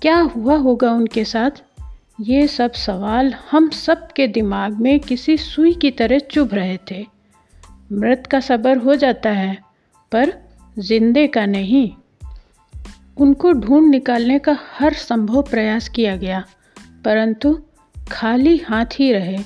क्या 0.02 0.18
हुआ 0.18 0.56
होगा 0.56 0.92
उनके 0.92 1.26
साथ? 1.26 1.52
ये 2.22 2.48
सब 2.48 2.72
सवाल 2.72 3.36
हम 3.52 3.70
सब 3.70 4.12
के 4.12 4.28
दिमाग 4.28 4.74
में 4.74 5.00
किसी 5.00 5.38
सुई 5.38 5.74
की 5.74 5.92
तरह 5.92 6.20
चुभ 6.20 6.54
रहे 6.54 6.78
थे। 6.92 7.06
मृत 7.92 8.28
का 8.32 8.40
सबर 8.40 8.78
हो 8.78 8.96
जाता 8.96 9.30
है, 9.30 9.58
पर 10.12 10.34
जिंदे 10.80 11.28
का 11.28 11.46
नहीं। 11.46 11.92
उनको 13.18 13.52
ढूंढ 13.52 13.90
निकालने 13.90 14.38
का 14.40 14.58
हर 14.78 14.94
संभव 14.94 15.42
प्रयास 15.42 15.90
किया 15.90 16.16
गया, 16.16 16.44
परंतु 17.06 17.58
खाली 18.12 18.58
हाथ 18.58 19.00
ही 19.00 19.12
रहे, 19.14 19.38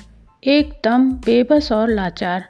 एकदम 0.42 1.10
बेबस 1.26 1.70
और 1.72 1.90
लाचार। 1.90 2.48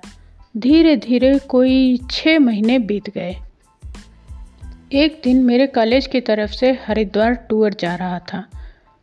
धीरे 0.56 0.96
धीरे 0.96 1.38
कोई 1.38 1.98
छः 2.10 2.38
महीने 2.38 2.78
बीत 2.78 3.10
गए। 3.10 3.37
एक 4.92 5.20
दिन 5.25 5.44
मेरे 5.44 5.66
कॉलेज 5.66 6.06
की 6.06 6.20
तरफ़ 6.20 6.50
से 6.50 6.70
हरिद्वार 6.87 7.34
टूर 7.48 7.75
जा 7.75 7.94
रहा 7.94 8.18
था। 8.18 8.44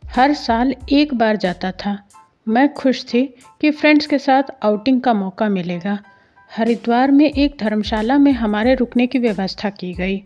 हर 0.02 0.32
साल 0.34 0.74
एक 0.92 1.14
बार 1.14 1.36
जाता 1.36 1.70
था। 1.72 1.98
मैं 2.46 2.72
खुश 2.74 3.04
थी 3.04 3.22
कि 3.60 3.70
फ्रेंड्स 3.70 4.06
के 4.06 4.18
साथ 4.18 4.42
आउटिंग 4.62 5.00
का 5.00 5.14
मौका 5.14 5.48
मिलेगा। 5.48 5.98
हरिद्वार 6.50 7.10
में 7.10 7.30
एक 7.30 7.56
धर्मशाला 7.60 8.18
में 8.18 8.32
हमारे 8.32 8.74
रुकने 8.74 9.06
की 9.06 9.18
व्यवस्था 9.18 9.70
की 9.70 9.92
गई। 9.94 10.22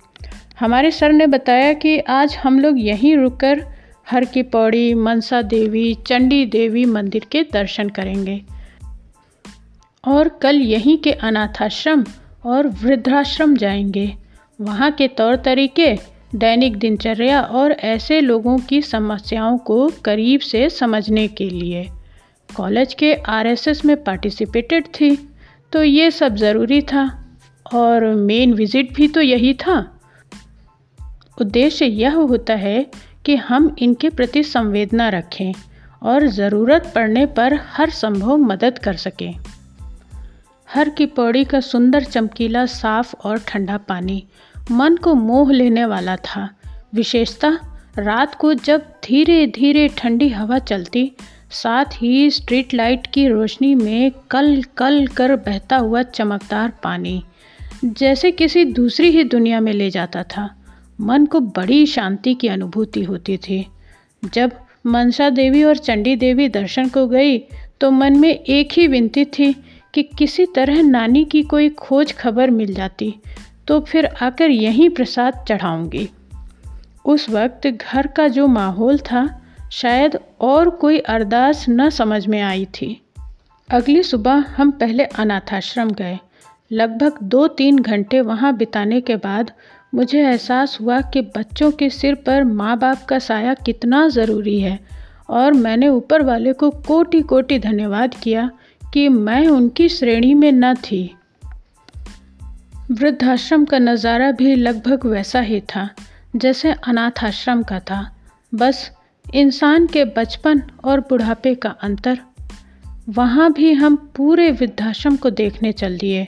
हमारे 0.61 0.91
सर 0.91 1.13
ने 1.13 1.27
बताया 1.27 1.73
कि 1.73 1.99
आज 1.99 2.37
हम 2.37 2.61
लोग 2.61 2.79
यहीं 2.79 3.17
रुककर 3.17 3.67
हर 4.11 4.25
की 4.25 4.43
पौड़ी, 4.43 4.95
मनसा 4.95 5.43
देवी, 5.43 5.95
चंडी 5.95 6.47
देवी 6.47 6.85
मंदिर 6.85 7.27
के 7.33 7.43
दर्शन 7.43 7.89
करेंगे। 7.89 8.43
और 10.09 10.29
कल 10.29 10.57
यहीं 10.57 10.99
के 10.99 11.13
अनाथाश्रम 11.13 12.05
और 12.47 12.69
वृद्धाश्रम 12.69 13.57
जाएँगे। 13.57 14.15
वहाँ 14.61 14.91
के 14.91 15.09
तौर 15.09 15.37
तरीके, 15.37 15.97
दैनिक 16.35 16.77
दिनचर्या 16.77 17.43
और 17.43 17.73
ऐसे 17.73 18.21
लोगों 18.21 18.59
की 18.59 18.83
समस्याओं 18.83 19.59
को 19.59 19.91
करीब 20.05 20.41
से 20.41 20.71
समझने 20.71 21.29
के 21.29 21.51
लिए। 21.51 21.89
कॉलेज 22.57 22.95
के 22.95 23.15
आरएसएस 23.15 23.85
में 23.85 24.05
पार्टिसिपेटेड 24.05 24.85
थी 24.87 25.29
तो 25.73 25.83
ये 25.83 26.11
सब 26.11 26.37
ज़रूरी 26.37 26.83
था। 26.83 27.33
और 27.75 28.05
मेन 28.05 28.55
विज़िट 28.55 28.95
भी 28.95 29.09
तो 29.09 29.21
यही 29.21 29.55
था। 29.55 30.00
उद्देश्य 31.41 31.87
यह 31.87 32.15
होता 32.15 32.55
है 32.55 32.87
कि 33.25 33.37
हम 33.37 33.77
इनके 33.79 34.09
प्रति 34.09 34.43
संवेदना 34.43 35.09
रखें 35.09 35.53
और 36.03 36.27
ज़रूरत 36.27 36.93
पड़ने 36.95 37.27
पर 37.27 37.55
हर 37.55 37.91
संभव 37.91 38.37
मदद 38.37 38.79
कर 38.79 38.95
सकें। 38.95 39.35
हर 40.75 40.89
की 40.89 41.07
पौड़ी 41.07 41.45
का 41.45 41.61
सुंदर 41.61 42.05
चमकीला 42.05 42.67
साफ़ 42.67 43.15
और 43.25 43.39
ठंडा 43.39 43.77
पानी 43.77 44.25
मन 44.71 44.97
को 44.97 45.15
मोह 45.15 45.53
लेने 45.53 45.85
वाला 45.85 46.17
था। 46.17 46.49
विशेषता 46.95 47.59
रात 47.99 48.35
को 48.35 48.55
जब 48.55 48.81
धीरे 48.81 49.47
धीरे 49.47 49.89
ठंडी 49.89 50.29
हवा 50.29 50.59
चलती, 50.59 51.13
साथ 51.51 51.85
ही 51.97 52.31
स्ट्रीट 52.31 52.75
लाइट 52.75 53.07
की 53.07 53.29
रोशनी 53.29 53.75
में 53.75 54.13
कल 54.31 54.63
कल 54.77 55.07
कर 55.07 55.37
बहता 55.37 55.77
हुआ 55.77 56.03
चमकदार 56.03 56.73
पानी 56.83 57.23
जैसे 57.85 58.31
किसी 58.31 58.65
दूसरी 58.65 59.11
ही 59.11 59.25
दुनिया 59.25 59.61
में 59.61 59.73
ले 59.73 59.91
जाता 59.91 60.23
था। 60.23 60.60
मन 61.01 61.27
को 61.27 61.41
बड़ी 61.41 61.85
शांति 61.87 62.35
की 62.35 62.49
अनुभूति 62.49 63.03
होती 63.03 63.37
थी। 63.37 63.67
जब 64.35 64.53
मनसा 64.87 65.29
देवी 65.31 65.63
और 65.65 65.77
चंडी 65.77 66.15
देवी 66.17 66.49
दर्शन 66.49 66.89
को 66.89 67.07
गई 67.07 67.39
तो 67.81 67.91
मन 67.91 68.19
में 68.19 68.31
एक 68.31 68.73
ही 68.73 68.87
विनती 68.87 69.25
थी 69.25 69.53
कि 69.95 70.03
किसी 70.19 70.47
तरह 70.47 70.83
नानी 70.83 71.25
की 71.25 71.43
कोई 71.43 71.69
खोज 71.69 72.13
खबर 72.13 72.51
मिल 72.51 72.75
जाती 72.75 73.15
तो 73.69 73.81
फिर 73.81 74.07
आकर 74.23 74.51
यहीं 74.51 74.89
प्रसाद 74.91 75.45
चढ़ाऊँगी। 75.49 76.09
उस 77.05 77.29
वक्त 77.31 77.67
घर 77.67 78.07
का 78.07 78.29
जो 78.29 78.47
माहौल 78.47 78.99
था, 78.99 79.29
शायद 79.73 80.19
और 80.41 80.71
कोई 80.71 80.99
अरदास 80.99 81.65
न 81.69 81.89
समझ 81.91 82.27
में 82.27 82.41
आई 82.41 82.65
थी। 82.75 83.01
अगली 83.69 84.03
सुबह 84.03 84.45
हम 84.57 84.71
पहले 84.71 85.05
अनाथाश्रम 85.05 85.91
गए। 85.91 86.19
लगभग 86.73 87.19
दो 87.23 87.47
तीन 87.49 87.79
घंटे 87.79 88.21
वहाँ 88.21 88.57
बिताने 88.57 89.01
के 89.01 89.17
बाद 89.17 89.51
मुझे 89.93 90.21
एहसास 90.21 90.79
हुआ 90.81 91.01
कि 91.01 91.21
बच्चों 91.37 91.71
के 91.71 91.89
सिर 91.91 92.15
पर 92.15 92.45
माँ 92.45 92.77
बाप 92.79 93.05
का 93.05 93.19
साया 93.19 93.55
कितना 93.55 94.09
ज़रूरी 94.09 94.59
है 94.61 94.79
और 95.31 95.53
मैंने 95.53 95.89
ऊपर 95.89 96.23
वाले 96.23 96.53
को 96.53 96.71
कोटि 96.71 97.21
कोटि 97.23 97.59
धन्यवाद 97.59 98.15
किया 98.15 98.51
कि 98.83 99.09
मैं 99.09 99.47
उनकी 99.49 99.89
श्रेणी 99.89 100.35
में 100.35 100.53
न 100.53 100.75
थी। 100.75 101.03
वृद्धाश्रम 102.91 103.65
का 103.65 103.79
नज़ारा 103.79 104.31
भी 104.31 104.55
लगभग 104.55 105.07
वैसा 105.07 105.41
ही 105.41 105.61
था, 105.61 105.89
जैसे 106.37 106.73
अनाथ 106.73 107.25
आश्रम 107.25 107.63
का 107.63 107.79
था। 107.81 108.01
बस 108.53 108.91
इंसान 109.35 109.87
के 109.87 110.05
बचपन 110.17 110.63
और 110.85 111.01
बुढ़ापे 111.01 111.55
का 111.55 111.69
अंतर। 111.83 112.19
वहाँ 113.09 113.53
भी 113.53 113.73
हम 113.73 113.97
पूरे 114.17 114.51
वृद्धाश्रम 114.51 115.17
को 115.17 115.31
देखने 115.31 115.73
चल 115.73 115.97
दिए। 115.99 116.27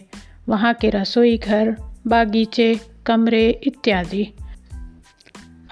वहाँ 0.49 0.75
के 0.75 0.91
रसोई 0.91 1.37
घर, 1.39 1.77
बागीचे 2.07 2.75
कमरे 3.07 3.49
इत्यादि। 3.67 4.29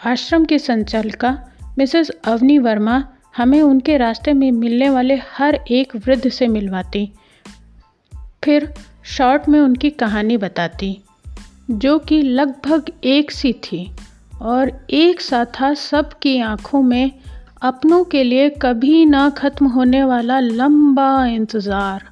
आश्रम 0.06 0.44
की 0.44 0.58
संचालिका 0.58 1.38
मिसेस 1.78 2.10
अवनी 2.10 2.58
वर्मा 2.58 3.02
हमें 3.36 3.60
उनके 3.62 3.96
रास्ते 3.96 4.32
में 4.32 4.50
मिलने 4.52 4.90
वाले 4.90 5.20
हर 5.32 5.54
एक 5.70 5.96
वृद्ध 5.96 6.28
से 6.28 6.48
मिलवाती, 6.48 7.12
फिर 8.44 8.72
शॉर्ट 9.06 9.48
में 9.48 9.60
उनकी 9.60 9.90
कहानी 9.90 10.36
बताती, 10.36 10.96
जो 11.70 11.98
कि 11.98 12.20
लगभग 12.22 12.90
एक 13.04 13.30
सी 13.30 13.52
थी 13.52 13.90
और 14.42 14.86
एक 14.90 15.20
सा 15.20 15.44
था 15.54 15.72
सबकी 15.74 16.38
आँखों 16.40 16.82
में 16.82 17.12
अपनों 17.62 18.04
के 18.04 18.22
लिए 18.24 18.48
कभी 18.62 19.04
ना 19.06 19.28
खत्म 19.30 19.66
होने 19.66 20.02
वाला 20.04 20.38
लंबा 20.40 21.26
इंतज़ार। 21.26 22.08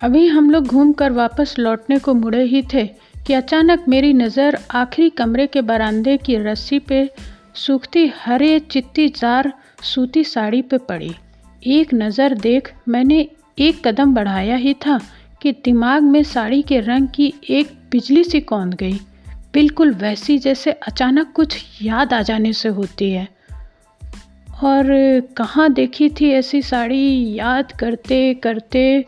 अभी 0.00 0.26
हम 0.28 0.50
लोग 0.50 0.66
घूम 0.66 0.92
कर 0.92 1.12
वापस 1.12 1.54
लौटने 1.58 1.98
को 1.98 2.14
मुड़े 2.14 2.44
ही 2.44 2.62
थे 2.74 2.88
कि 3.26 3.34
अचानक 3.34 3.84
मेरी 3.88 4.12
नज़र 4.12 4.58
आखिरी 4.70 5.10
कमरे 5.10 5.46
के 5.46 5.60
बरामदे 5.62 6.16
की 6.16 6.36
रस्सी 6.36 6.78
पे 6.78 7.08
सूखती 7.56 8.06
हरे 8.16 8.58
चित्ती 8.60 9.08
जार 9.08 9.52
सूती 9.82 10.24
साड़ी 10.24 10.60
पे 10.62 10.78
पड़ी। 10.78 11.14
एक 11.62 11.94
नज़र 11.94 12.34
देख 12.34 12.72
मैंने 12.88 13.26
एक 13.58 13.86
कदम 13.86 14.14
बढ़ाया 14.14 14.56
ही 14.56 14.74
था 14.74 14.98
कि 15.42 15.52
दिमाग 15.64 16.02
में 16.02 16.22
साड़ी 16.22 16.62
के 16.62 16.80
रंग 16.80 17.08
की 17.08 17.32
एक 17.50 17.72
बिजली 17.92 18.24
सी 18.24 18.40
कौंध 18.40 18.74
गई। 18.74 18.98
बिल्कुल 19.54 19.92
वैसी 19.94 20.38
जैसे 20.38 20.72
अचानक 20.88 21.32
कुछ 21.32 21.58
याद 21.82 22.12
आ 22.12 22.20
जाने 22.22 22.52
से 22.52 22.68
होती 22.68 23.10
है। 23.10 23.28
और 24.64 24.86
कहाँ 25.36 25.72
देखी 25.72 26.08
थी 26.10 26.30
ऐसी 26.30 26.62
साड़ी? 26.62 27.34
याद 27.38 27.72
करते 27.72 28.34
करते 28.34 29.04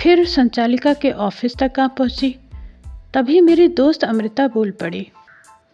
फिर 0.00 0.24
संचालिका 0.26 0.92
के 0.94 1.10
ऑफ़िस 1.10 1.56
तक 1.56 1.74
कहाँ 1.74 1.94
पहुँची। 1.98 2.34
तभी 3.14 3.40
मेरी 3.40 3.68
दोस्त 3.68 4.04
अमृता 4.04 4.48
बोल 4.48 4.70
पड़ी, 4.70 5.08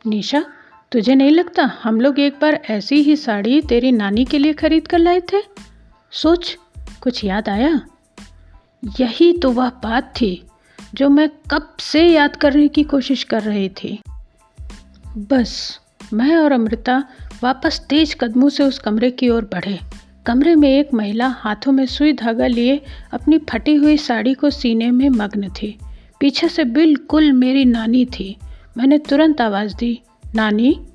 निशा, 0.06 0.44
तुझे 0.92 1.14
नहीं 1.14 1.30
लगता 1.30 1.72
हम 1.82 2.00
लोग 2.00 2.18
एक 2.18 2.34
बार 2.40 2.62
ऐसी 2.70 2.96
ही 2.96 3.16
साड़ी 3.16 3.60
तेरी 3.60 3.92
नानी 3.92 4.24
के 4.24 4.38
लिए 4.38 4.52
खरीद 4.52 4.88
कर 4.88 4.98
लाए 4.98 5.20
थे? 5.20 5.42
सोच, 6.10 6.58
कुछ 7.00 7.24
याद 7.24 7.48
आया? 7.48 7.80
यही 9.00 9.32
तो 9.32 9.50
वह 9.50 9.68
बात 9.68 10.12
थी, 10.20 10.46
जो 10.94 11.08
मैं 11.08 11.28
कब 11.50 11.76
से 11.80 12.06
याद 12.06 12.36
करने 12.36 12.68
की 12.68 12.84
कोशिश 12.84 13.24
कर 13.24 13.42
रही 13.42 13.68
थी। 13.68 14.00
बस, 15.18 15.80
मैं 16.12 16.36
और 16.36 16.52
अमृता 16.52 17.04
वापस 17.42 17.80
तेज 17.80 18.14
कदमों 18.14 18.48
से 18.48 18.62
उस 18.62 18.78
कमरे 18.78 19.10
की 19.10 19.28
ओर 19.28 19.44
बढ़े। 19.44 19.78
कमरे 20.26 20.54
में 20.54 20.68
एक 20.68 20.94
महिला 20.94 21.28
हाथों 21.28 21.72
में 21.72 21.86
सुई 21.86 22.12
धागा 22.12 22.46
लिए 22.46 22.80
अपनी 23.12 23.38
फटी 23.38 23.74
हुई 23.74 23.96
साड़ी 23.96 24.34
को 24.34 24.50
सीने 24.50 24.90
में 24.90 25.08
मग्न 25.08 25.48
थी। 25.48 25.78
पीछे 26.22 26.48
से 26.48 26.64
बिल्कुल 26.64 27.32
मेरी 27.32 27.64
नानी 27.64 28.04
थी। 28.04 28.36
मैंने 28.78 28.98
तुरंत 28.98 29.40
आवाज़ 29.40 29.76
दी, 29.76 30.00
नानी? 30.34 30.86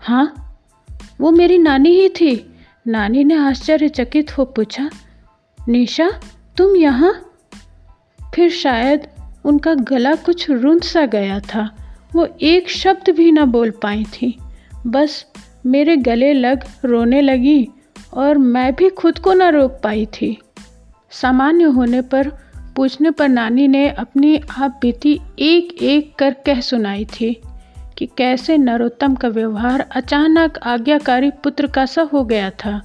हाँ 0.00 0.56
वो 1.20 1.30
मेरी 1.30 1.58
नानी 1.58 1.90
ही 1.90 2.08
थी। 2.08 2.54
नानी 2.86 3.24
ने 3.24 3.34
आश्चर्यचकित 3.34 4.38
हो 4.38 4.44
पूछा, 4.44 4.90
निशा, 5.68 6.10
तुम 6.56 6.76
यहाँ? 6.76 7.14
फिर 8.34 8.50
शायद 8.50 9.06
उनका 9.44 9.74
गला 9.74 10.14
कुछ 10.14 10.50
रुंध 10.50 10.82
सा 10.82 11.06
गया 11.06 11.40
था। 11.40 11.70
वो 12.14 12.28
एक 12.40 12.70
शब्द 12.70 13.10
भी 13.10 13.32
ना 13.32 13.44
बोल 13.44 13.70
पाई 13.70 14.04
थी। 14.04 14.38
बस 14.86 15.26
मेरे 15.66 15.96
गले 15.96 16.32
लग 16.32 16.64
रोने 16.84 17.20
लगी 17.20 17.68
और 18.14 18.38
मैं 18.38 18.74
भी 18.74 18.90
खुद 18.90 19.18
को 19.18 19.34
ना 19.34 19.48
रोक 19.48 19.80
पाई 19.84 20.06
थी। 20.06 20.38
सामान्य 21.10 21.64
होने 21.64 22.02
पर 22.02 22.45
पूछने 22.76 23.10
पर 23.10 23.28
नानी 23.28 23.68
ने 23.68 23.90
अपनी 23.90 24.40
आप 24.58 24.78
बीती 24.82 25.20
एक 25.38 25.82
एक 25.82 26.14
कर 26.14 26.34
कह 26.46 26.60
सुनाई 26.60 27.04
थी 27.04 27.40
कि 27.98 28.06
कैसे 28.06 28.58
नरोत्तम 28.58 29.14
का 29.14 29.28
व्यवहार 29.28 29.80
अचानक 29.80 30.58
आज्ञाकारी 30.58 31.30
पुत्र 31.30 31.66
का 31.66 31.86
सा 31.86 32.02
हो 32.02 32.24
गया 32.24 32.50
था। 32.50 32.82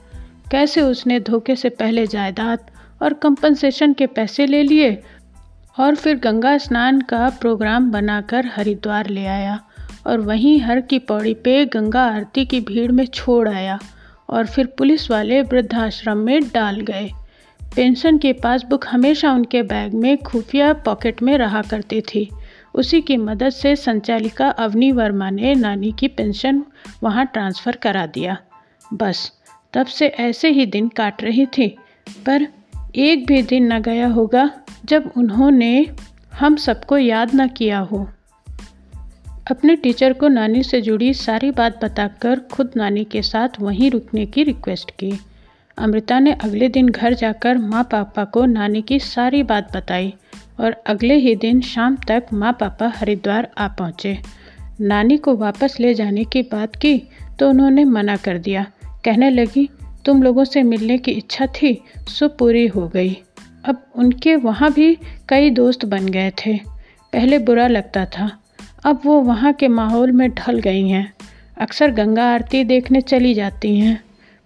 कैसे 0.52 0.82
उसने 0.82 1.20
धोखे 1.20 1.56
से 1.56 1.70
पहले 1.70 2.08
जायदाद 2.08 2.60
और 3.02 3.14
कंपनसेशन 3.14 3.94
के 3.94 4.08
पैसे 4.08 4.46
ले 4.46 4.64
लिए 4.64 5.04
और 5.80 5.96
फिर 5.96 6.16
गंगा 6.16 6.58
स्नान 6.58 7.02
का 7.02 7.30
प्रोग्राम 7.30 7.92
बनाकर 7.92 8.50
हरिद्वार 8.56 9.08
ले 9.08 9.26
आया 9.26 9.60
और 10.08 10.20
वहीं 10.20 10.60
हर 10.60 10.82
की 10.82 11.00
पौड़ी 11.00 11.34
पे 11.34 11.66
गंगा 11.66 12.04
आरती 12.04 12.46
की 12.46 12.62
भीड़ 12.62 12.92
में 12.92 13.06
छोड़ 13.06 13.50
आया 13.50 13.80
और 14.30 14.46
फिर 14.46 14.66
पुलिस 14.66 15.12
वाले 15.12 15.42
वृद्धाश्रम 15.42 16.18
में 16.18 16.44
डाल 16.44 16.80
गए। 16.80 17.10
पेंशन 17.76 18.18
की 18.18 18.34
पासबुक 18.34 18.86
हमेशा 18.88 19.32
उनके 19.32 19.64
बैग 19.64 19.94
में, 19.94 20.18
खुफिया 20.18 20.74
पॉकेट 20.74 21.22
में 21.22 21.38
रहा 21.38 21.62
करती 21.62 22.02
थी। 22.02 22.30
उसी 22.76 23.02
की 23.02 23.18
मदद 23.18 23.50
से 23.50 23.76
संचालिका 23.76 24.50
अवनी 24.50 24.92
वर्मा 24.92 25.30
ने 25.30 25.56
नानी 25.56 25.92
की 25.92 26.08
पेंशन 26.08 26.64
वहाँ 27.04 27.26
ट्रांसफ़र 27.26 27.76
करा 27.76 28.06
दिया। 28.06 28.38
बस, 28.94 29.32
तब 29.74 29.86
से 29.86 30.08
ऐसे 30.08 30.50
ही 30.50 30.66
दिन 30.66 30.88
काट 30.88 31.24
रही 31.24 31.46
थी। 31.46 31.78
पर 32.26 32.48
एक 32.96 33.26
भी 33.26 33.42
दिन 33.42 33.74
न 33.74 33.82
गया 33.82 34.08
होगा 34.08 34.52
जब 34.86 35.12
उन्होंने 35.18 35.88
हम 36.34 36.56
सबको 36.56 36.98
याद 36.98 37.32
न 37.36 37.48
किया 37.48 37.80
हो। 37.80 38.10
अपने 39.52 39.76
टीचर 39.76 40.14
को 40.14 40.28
नानी 40.28 40.64
से 40.64 40.82
जुड़ी 40.82 41.14
सारी 41.14 41.52
बात 41.52 41.86
बताकर 41.86 42.40
खुद 42.40 42.72
नानी 42.76 43.04
के 43.04 43.22
साथ 43.22 43.50
वहीं 43.60 43.92
रुकने 43.92 44.26
की 44.26 44.44
रिक्वेस्ट 44.44 44.92
की। 44.92 45.20
अमृता 45.82 46.20
ने 46.20 46.32
अगले 46.34 46.68
दिन 46.70 46.90
घर 46.90 47.14
जाकर 47.14 47.58
माँ 47.58 47.84
पापा 47.84 48.24
को 48.24 48.46
नानी 48.46 48.82
की 48.82 49.00
सारी 49.00 49.42
बात 49.44 49.76
बताई 49.76 50.14
और 50.60 50.76
अगले 50.88 51.16
ही 51.16 51.36
दिन 51.36 51.62
शाम 51.62 51.96
तक 52.08 52.26
माँ 52.34 52.52
पापा 52.54 52.92
हरिद्वार 52.96 53.50
आ 53.58 53.68
पहुँचे। 53.68 54.18
नानी 54.82 55.18
को 55.18 55.36
वापस 55.36 55.78
ले 55.80 55.94
जाने 55.94 56.24
की 56.24 56.42
बात 56.42 56.76
की 56.76 56.98
तो 57.40 57.50
उन्होंने 57.50 57.84
मना 57.86 58.16
कर 58.18 58.38
दिया। 58.38 58.66
कहने 59.06 59.30
लगी, 59.30 59.70
तुम 60.06 60.22
लोगों 60.24 60.44
से 60.44 60.64
मिलने 60.64 60.98
की 60.98 61.12
इच्छा 61.12 61.46
थी, 61.46 61.74
सो 62.10 62.28
पूरी 62.30 62.66
हो 62.68 62.88
गई। 62.88 63.18
अब 63.66 63.82
उनके 63.96 64.36
वहाँ 64.36 64.72
भी 64.74 64.96
कई 65.30 65.50
दोस्त 65.50 65.86
बन 65.86 66.08
गए 66.08 66.32
थे। 66.46 66.58
पहले 67.14 67.40
बुरा 67.40 67.68
लगता 67.68 68.06
था, 68.08 68.30
अब 68.86 69.02
वो 69.06 69.20
वहाँ 69.22 69.54
के 69.54 69.68
माहौल 69.68 70.12
में 70.12 70.30
ढल 70.30 70.60
गई 70.60 70.88
हैं। 70.88 71.14
अक्सर 71.58 71.92
गंगा 71.92 72.32
आरती 72.34 72.64
देखने 72.64 73.02
चली 73.02 73.34
जाती 73.34 73.78
हैं। 73.80 74.00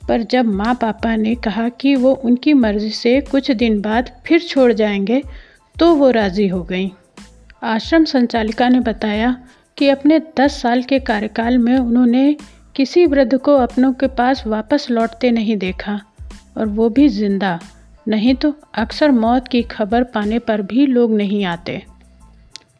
पर 0.07 0.23
जब 0.23 0.45
माँ 0.45 0.73
पापा 0.75 1.15
ने 1.15 1.35
कहा 1.35 1.67
कि 1.71 1.95
वो 1.95 2.11
उनकी 2.25 2.53
मर्ज़ी 2.53 2.89
से 2.89 3.19
कुछ 3.21 3.51
दिन 3.51 3.79
बाद 3.81 4.11
फिर 4.25 4.39
छोड़ 4.41 4.71
जाएँगे 4.73 5.21
तो 5.75 5.93
वो 5.95 6.09
राज़ी 6.11 6.47
हो 6.47 6.61
गई। 6.63 6.91
आश्रम 7.63 8.03
संचालिका 8.05 8.67
ने 8.69 8.79
बताया 8.79 9.35
कि 9.77 9.89
अपने 9.89 10.19
दस 10.39 10.61
साल 10.61 10.83
के 10.83 10.99
कार्यकाल 11.01 11.57
में 11.57 11.77
उन्होंने 11.77 12.35
किसी 12.75 13.05
वृद्ध 13.05 13.37
को 13.37 13.55
अपनों 13.55 13.91
के 13.93 14.07
पास 14.07 14.45
वापस 14.47 14.87
लौटते 14.91 15.31
नहीं 15.31 15.57
देखा 15.57 15.99
और 16.57 16.67
वो 16.67 16.89
भी 16.89 17.07
ज़िंदा, 17.07 17.59
नहीं 18.07 18.35
तो 18.35 18.53
अक्सर 18.73 19.11
मौत 19.11 19.47
की 19.47 19.61
खबर 19.61 20.03
पाने 20.03 20.39
पर 20.39 20.61
भी 20.61 20.85
लोग 20.85 21.13
नहीं 21.13 21.43
आते। 21.45 21.81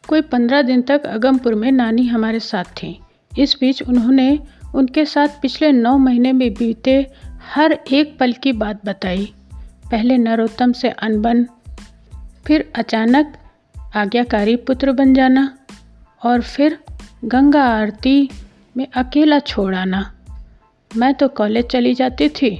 कोई 0.08 0.20
पंद्रह 0.22 0.62
दिन 0.62 0.82
तक 0.82 1.06
अगमपुर 1.06 1.54
में 1.54 1.70
नानी 1.72 2.06
हमारे 2.06 2.40
साथ 2.40 2.64
थी। 2.76 2.98
इस 3.32 3.56
बीच 3.60 3.82
उन्होंने 3.82 4.38
उनके 4.76 5.04
साथ 5.04 5.28
पिछले 5.42 5.72
नौ 5.72 5.96
महीने 5.98 6.32
में 6.32 6.54
बीते 6.54 7.06
हर 7.54 7.78
एक 7.92 8.16
पल 8.18 8.32
की 8.32 8.52
बात 8.52 8.84
बताई। 8.86 9.32
पहले 9.90 10.18
नरोत्तम 10.18 10.72
से 10.72 10.88
अनबन, 10.88 11.46
फिर 12.46 12.72
अचानक 12.76 13.32
आज्ञाकारी 13.96 14.56
पुत्र 14.56 14.92
बन 14.92 15.14
जाना 15.14 15.58
और 16.22 16.42
फिर 16.42 16.78
गंगा 17.24 17.62
आरती 17.64 18.28
में 18.76 18.86
अकेला 18.96 19.38
छोड़ 19.38 19.74
आना। 19.74 20.12
मैं 20.96 21.14
तो 21.14 21.28
कॉलेज 21.28 21.66
चली 21.66 21.94
जाती 21.94 22.28
थी, 22.28 22.58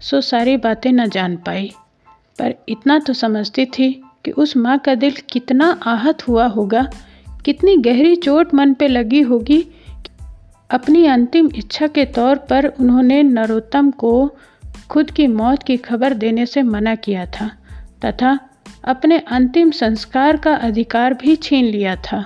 सो 0.00 0.20
सारी 0.20 0.56
बातें 0.56 0.92
न 0.92 1.08
जान 1.08 1.36
पाई। 1.36 1.70
पर 2.38 2.54
इतना 2.68 2.98
तो 2.98 3.12
समझती 3.12 3.66
थी 3.66 3.90
कि 4.24 4.30
उस 4.30 4.56
माँ 4.56 4.78
का 4.78 4.94
दिल 4.94 5.16
कितना 5.30 5.80
आहत 5.82 6.28
हुआ 6.28 6.46
होगा, 6.46 6.88
कितनी 7.44 7.76
गहरी 7.76 8.16
चोट 8.16 8.54
मन 8.54 8.74
पे 8.74 8.88
लगी 8.88 9.20
होगी 9.20 9.64
अपनी 10.70 11.06
अंतिम 11.06 11.48
इच्छा 11.54 11.86
के 11.86 12.04
तौर 12.04 12.36
पर 12.36 12.66
उन्होंने 12.66 13.22
नरोत्तम 13.22 13.90
को 13.90 14.36
खुद 14.90 15.10
की 15.10 15.26
मौत 15.26 15.62
की 15.62 15.76
खबर 15.76 16.14
देने 16.14 16.46
से 16.46 16.62
मना 16.62 16.94
किया 16.94 17.26
था, 17.26 17.50
तथा 18.04 18.38
अपने 18.84 19.18
अंतिम 19.18 19.70
संस्कार 19.70 20.36
का 20.36 20.54
अधिकार 20.54 21.14
भी 21.14 21.36
छीन 21.36 21.64
लिया 21.64 21.96
था। 21.96 22.24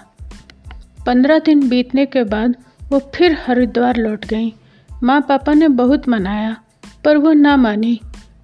पंद्रह 1.07 1.39
दिन 1.39 1.69
बीतने 1.69 2.07
के 2.07 2.25
बाद 2.25 2.55
वो 2.91 2.99
फिर 3.15 3.37
हरिद्वार 3.47 3.97
लौट 3.97 4.25
गई। 4.25 4.55
माँ 5.03 5.21
पापा 5.21 5.53
ने 5.55 5.69
बहुत 5.69 6.09
मनाया, 6.09 6.57
पर 7.05 7.17
वो 7.17 7.33
ना 7.33 7.57
मानी। 7.57 8.01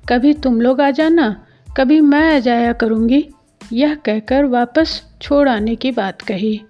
कभी 0.09 0.35
तुम 0.35 0.61
लोग 0.61 0.81
आ 0.81 0.91
जाना, 0.91 1.47
कभी 1.77 2.01
मैं 2.01 2.37
आ 2.37 2.39
जाया 2.39 2.73
करूँगी, 2.73 3.29
यह 3.73 3.95
कहकर 3.95 4.45
वापस 4.45 5.03
छोड़ 5.23 5.49
आने 5.49 5.77
की 5.77 5.91
बात 5.91 6.23
कही। 6.23 6.61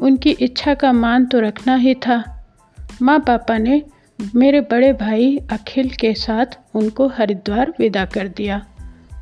उनकी 0.00 0.30
इच्छा 0.30 0.74
का 0.74 0.92
मान 0.92 1.26
तो 1.26 1.40
रखना 1.40 1.74
ही 1.74 1.94
था। 1.94 2.39
माँ 3.02 3.18
पापा 3.20 3.58
ने 3.58 3.82
मेरे 4.34 4.60
बड़े 4.60 4.92
भाई 4.92 5.36
अखिल 5.52 5.90
के 5.90 6.14
साथ 6.14 6.46
उनको 6.74 7.06
हरिद्वार 7.08 7.72
विदा 7.78 8.04
कर 8.04 8.28
दिया। 8.28 8.66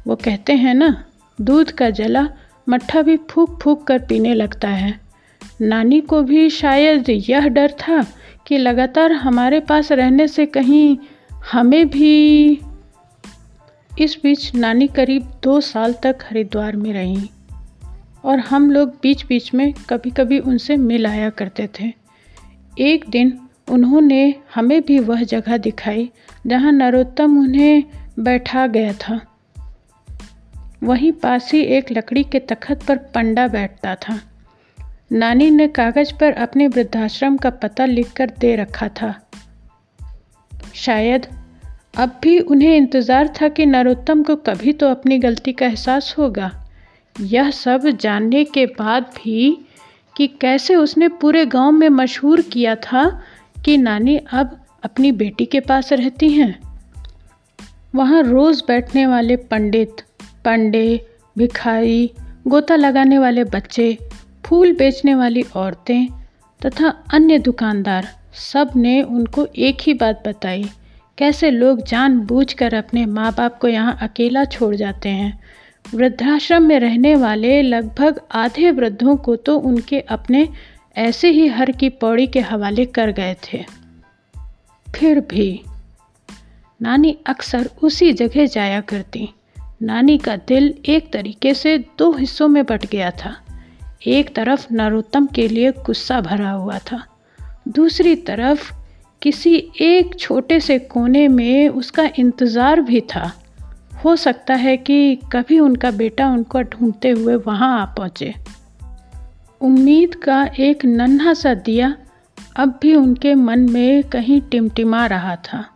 वो 0.07 0.17
कहते 0.17 0.53
हैं 0.53 0.75
ना, 0.75 1.05
दूध 1.41 1.71
का 1.71 1.91
जला 1.91 2.29
मट्ठा 2.69 3.03
भी 3.03 3.17
फूक 3.17 3.61
फूक 3.63 3.87
कर 3.87 3.99
पीने 3.99 4.35
लगता 4.35 4.69
है। 4.69 5.01
नानी 5.61 6.01
को 6.01 6.23
भी 6.23 6.51
शायद 6.51 7.05
यह 7.09 7.49
डर 7.49 7.71
था 7.71 8.07
कि 8.47 8.59
लगातार 8.59 9.13
हमारे 9.13 9.61
पास 9.61 9.93
रहने 9.93 10.29
से 10.29 10.47
कहीं 10.47 10.99
हमें 11.53 11.89
भी 11.89 12.53
इस 14.01 14.19
बीच 14.23 14.55
नानी 14.55 14.87
करीब 14.87 15.31
दो 15.43 15.61
साल 15.61 15.93
तक 15.93 16.19
हरिद्वार 16.31 16.77
में 16.77 16.93
रहीं 16.93 17.29
और 18.25 18.39
हम 18.39 18.71
लोग 18.71 18.89
बीच 19.03 19.27
बीच 19.27 19.55
में 19.55 19.73
कभी 19.89 20.11
कभी 20.11 20.39
उनसे 20.39 20.77
मिल 20.77 21.07
आया 21.07 21.31
करते 21.31 21.69
थे। 21.81 21.93
एक 22.79 23.05
दिन 23.09 23.39
उन्होंने 23.71 24.35
हमें 24.55 24.81
भी 24.83 24.99
वह 24.99 25.23
जगह 25.23 25.57
दिखाई, 25.57 26.11
जहाँ 26.47 26.73
नरोत्तम 26.73 27.39
उन्हें 27.39 27.85
बैठा 28.19 28.67
गया 28.67 28.93
था। 28.93 29.21
वहीं 30.83 31.13
पास 31.13 31.53
ही 31.53 31.61
एक 31.61 31.93
लकड़ी 31.93 32.25
के 32.25 32.39
तखत 32.39 32.83
पर 32.89 32.97
पंडा 33.15 33.47
बैठता 33.49 33.95
था। 33.95 34.21
नानी 35.13 35.51
ने 35.51 35.69
कागज़ 35.69 36.13
पर 36.21 36.33
अपने 36.33 36.67
वृद्धाश्रम 36.69 37.37
का 37.37 37.51
पता 37.51 37.85
लिखकर 37.85 38.31
दे 38.31 38.55
रखा 38.57 38.89
था। 38.89 39.15
शायद 40.75 41.27
अब 41.97 42.19
भी 42.23 42.39
उन्हें 42.39 42.77
इंतज़ार 42.77 43.29
था 43.41 43.49
कि 43.49 43.67
नरोत्तम 43.67 44.23
को 44.23 44.37
कभी 44.37 44.73
तो 44.73 44.89
अपनी 44.89 45.19
गलती 45.19 45.53
का 45.53 45.67
एहसास 45.67 46.15
होगा। 46.19 46.51
यह 47.21 47.51
सब 47.51 47.87
जानने 48.01 48.45
के 48.45 48.67
बाद 48.67 49.03
भी 49.03 49.67
कि 50.17 50.27
कैसे 50.41 50.75
उसने 50.75 51.09
पूरे 51.09 51.45
गाँव 51.47 51.73
में 51.73 51.89
मशहूर 51.89 52.41
किया 52.41 52.75
था 52.75 53.23
कि 53.69 53.77
नानी 53.77 54.17
अब 54.17 54.51
अपनी 54.85 55.11
बेटी 55.13 55.45
के 55.45 55.61
पास 55.61 55.93
रहती 55.93 56.29
हैं। 56.29 56.59
वहाँ 57.95 58.23
रोज़ 58.23 58.63
बैठने 58.69 59.07
वाले 59.07 59.37
पंडित, 59.37 59.97
पंडे, 60.45 61.01
भिखारी, 61.39 62.11
गोता 62.47 62.77
लगाने 62.77 63.19
वाले 63.19 63.45
बच्चे, 63.45 63.99
फूल 64.45 64.73
बेचने 64.73 65.15
वाली 65.15 65.43
औरतें 65.57 66.07
तथा 66.61 66.89
अन्य 67.13 67.39
दुकानदार 67.39 68.09
सबने 68.35 69.03
उनको 69.03 69.47
एक 69.57 69.77
ही 69.81 69.95
बात 69.95 70.23
बताई, 70.29 70.65
कैसे 71.19 71.51
लोग 71.51 71.83
जानबूझकर 71.83 72.75
अपने 72.75 73.07
माँ 73.07 73.33
बाप 73.33 73.59
को 73.59 73.69
यहाँ 73.69 73.99
अकेला 74.03 74.45
छोड़ 74.45 74.75
जाते 74.75 75.09
हैं। 75.09 75.39
वृद्धाश्रम 75.95 76.63
में 76.63 76.79
रहने 76.81 77.15
वाले 77.17 77.63
लगभग 77.63 78.21
आधे 78.33 78.71
वृद्धों 78.71 79.17
को 79.17 79.37
तो 79.37 79.59
उनके 79.59 80.01
अपने 80.01 80.49
ऐसे 80.97 81.31
ही 81.31 81.47
हर 81.47 81.71
की 81.71 81.89
पौड़ी 81.89 82.27
के 82.27 82.41
हवाले 82.41 82.85
कर 82.87 83.11
गए 83.11 83.37
थे। 83.45 83.65
फिर 84.87 85.21
भी 85.21 85.61
नानी 86.83 87.17
अक्सर 87.27 87.71
उसी 87.83 88.13
जगह 88.13 88.47
जाया 88.47 88.81
करती। 88.81 89.29
नानी 89.83 90.19
का 90.19 90.37
दिल 90.37 90.75
एक 90.87 91.13
तरीके 91.13 91.55
से 91.55 91.77
दो 91.99 92.13
हिस्सों 92.13 92.49
में 92.49 92.65
बट 92.65 92.87
गया 92.87 93.11
था। 93.11 93.35
एक 94.07 94.35
तरफ़ 94.35 94.67
नरोत्तम 94.73 95.27
के 95.27 95.49
लिए 95.49 95.73
गुस्सा 95.87 96.21
भरा 96.21 96.51
हुआ 96.51 96.79
था। 96.79 97.03
दूसरी 97.69 98.15
तरफ़ 98.17 98.73
किसी 99.23 99.55
एक 99.81 100.19
छोटे 100.19 100.61
से 100.61 100.79
कोने 100.79 101.29
में 101.29 101.69
उसका 101.69 102.09
इंतज़ार 102.19 102.81
भी 102.81 103.01
था। 103.01 103.33
हो 104.05 104.17
सकता 104.17 104.55
है 104.55 104.77
कि 104.77 105.19
कभी 105.33 105.59
उनका 105.59 105.91
बेटा 105.91 106.29
उनको 106.29 106.63
ढूंढते 106.63 107.11
हुए 107.11 107.35
वहाँ 107.37 107.83
आ 107.83 107.85
पहुँचे। 107.85 108.35
उम्मीद 109.61 110.15
का 110.15 110.51
एक 110.59 110.85
नन्हा 110.85 111.35
सा 111.35 111.55
दिया 111.55 111.97
अब 112.57 112.79
भी 112.83 112.95
उनके 112.95 113.35
मन 113.35 113.71
में 113.71 114.03
कहीं 114.03 114.41
टिमटिमा 114.41 115.07
रहा 115.07 115.37
था। 115.37 115.67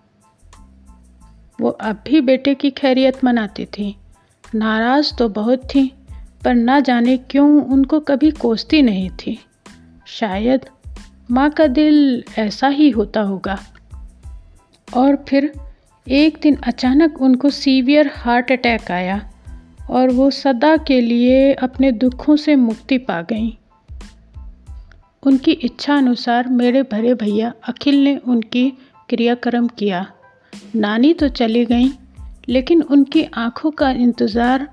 वो 1.61 1.69
अब 1.69 2.05
भी 2.09 2.21
बेटे 2.21 2.55
की 2.55 2.71
खैरियत 2.71 3.25
मनाती 3.25 3.65
थी। 3.65 3.97
नाराज़ 4.55 5.17
तो 5.17 5.29
बहुत 5.29 5.59
थी, 5.65 5.93
पर 6.45 6.55
ना 6.55 6.81
जाने 6.81 7.17
क्यों 7.17 7.63
उनको 7.63 8.01
कभी 8.01 8.31
कोसती 8.31 8.83
नहीं 8.83 9.11
थी। 9.11 9.39
शायद 10.07 10.61
माँ 11.31 11.51
का 11.51 11.67
दिल 11.67 12.25
ऐसा 12.39 12.69
ही 12.69 12.91
होता 12.91 13.21
होगा। 13.21 13.59
और 14.97 15.25
फिर 15.29 15.53
एक 16.09 16.39
दिन 16.43 16.57
अचानक 16.57 17.23
उनको 17.23 17.51
सीवियर 17.51 18.11
हार्ट 18.15 18.53
अटैक 18.53 18.91
आया 18.91 19.31
और 19.91 20.11
वो 20.11 20.31
सदा 20.31 20.77
के 20.77 21.01
लिए 21.01 21.53
अपने 21.53 21.93
दुखों 21.93 22.37
से 22.37 22.57
मुक्ति 22.57 22.99
पा 22.99 23.23
गईं। 23.23 23.53
उनकी 25.23 25.51
इच्छा 25.51 25.97
अनुसार 25.97 26.49
मेरे 26.51 26.83
भरे 26.83 27.15
भैया 27.15 27.53
अखिल 27.69 28.03
ने 28.05 28.17
उनकी 28.17 28.71
क्रियाक्रम 29.09 29.67
किया। 29.69 30.07
नानी 30.77 31.13
तो 31.15 31.29
चली 31.31 31.65
गई, 31.65 31.91
लेकिन 32.49 32.83
उनकी 32.83 33.23
आँखों 33.25 33.71
का 33.71 33.91
इंतज़ार, 33.91 34.69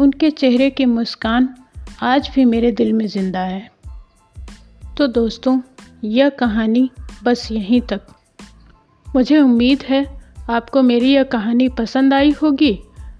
उनके 0.00 0.30
चेहरे 0.30 0.68
की 0.70 0.84
मुस्कान 0.86 1.48
आज 2.02 2.30
भी 2.34 2.44
मेरे 2.44 2.72
दिल 2.72 2.92
में 2.92 3.06
ज़िंदा 3.06 3.40
है। 3.40 3.70
तो 4.96 5.06
दोस्तों, 5.08 5.60
यह 6.04 6.28
कहानी 6.28 6.88
बस 7.24 7.48
यहीं 7.52 7.80
तक। 7.82 8.06
मुझे 9.06 9.38
उम्मीद 9.38 9.82
है 9.82 10.06
आपको 10.50 10.82
मेरी 10.82 11.12
यह 11.12 11.22
कहानी 11.24 11.68
पसंद 11.68 12.14
आई 12.14 12.34
होगी। 12.42 12.78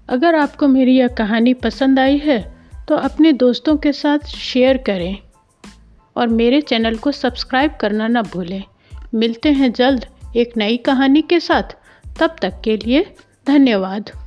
अगर 0.09 0.35
आपको 0.35 0.67
मेरी 0.67 0.97
यह 0.97 1.07
कहानी 1.17 1.53
पसंद 1.53 1.99
आई 1.99 2.17
है 2.17 2.39
तो 2.87 2.95
अपने 2.95 3.31
दोस्तों 3.33 3.75
के 3.77 3.91
साथ 3.93 4.27
शेयर 4.29 4.77
करें। 4.77 5.17
और 6.17 6.27
मेरे 6.27 6.61
चैनल 6.61 6.95
को 6.95 7.11
सब्सक्राइब 7.11 7.71
करना 7.81 8.07
ना 8.07 8.21
भूलें। 8.21 8.63
मिलते 9.13 9.51
हैं 9.51 9.71
जल्द 9.71 10.05
एक 10.35 10.57
नई 10.57 10.77
कहानी 10.77 11.21
के 11.21 11.39
साथ। 11.39 11.63
तब 12.19 12.35
तक 12.41 12.61
के 12.63 12.77
लिए 12.77 13.15
धन्यवाद। 13.47 14.24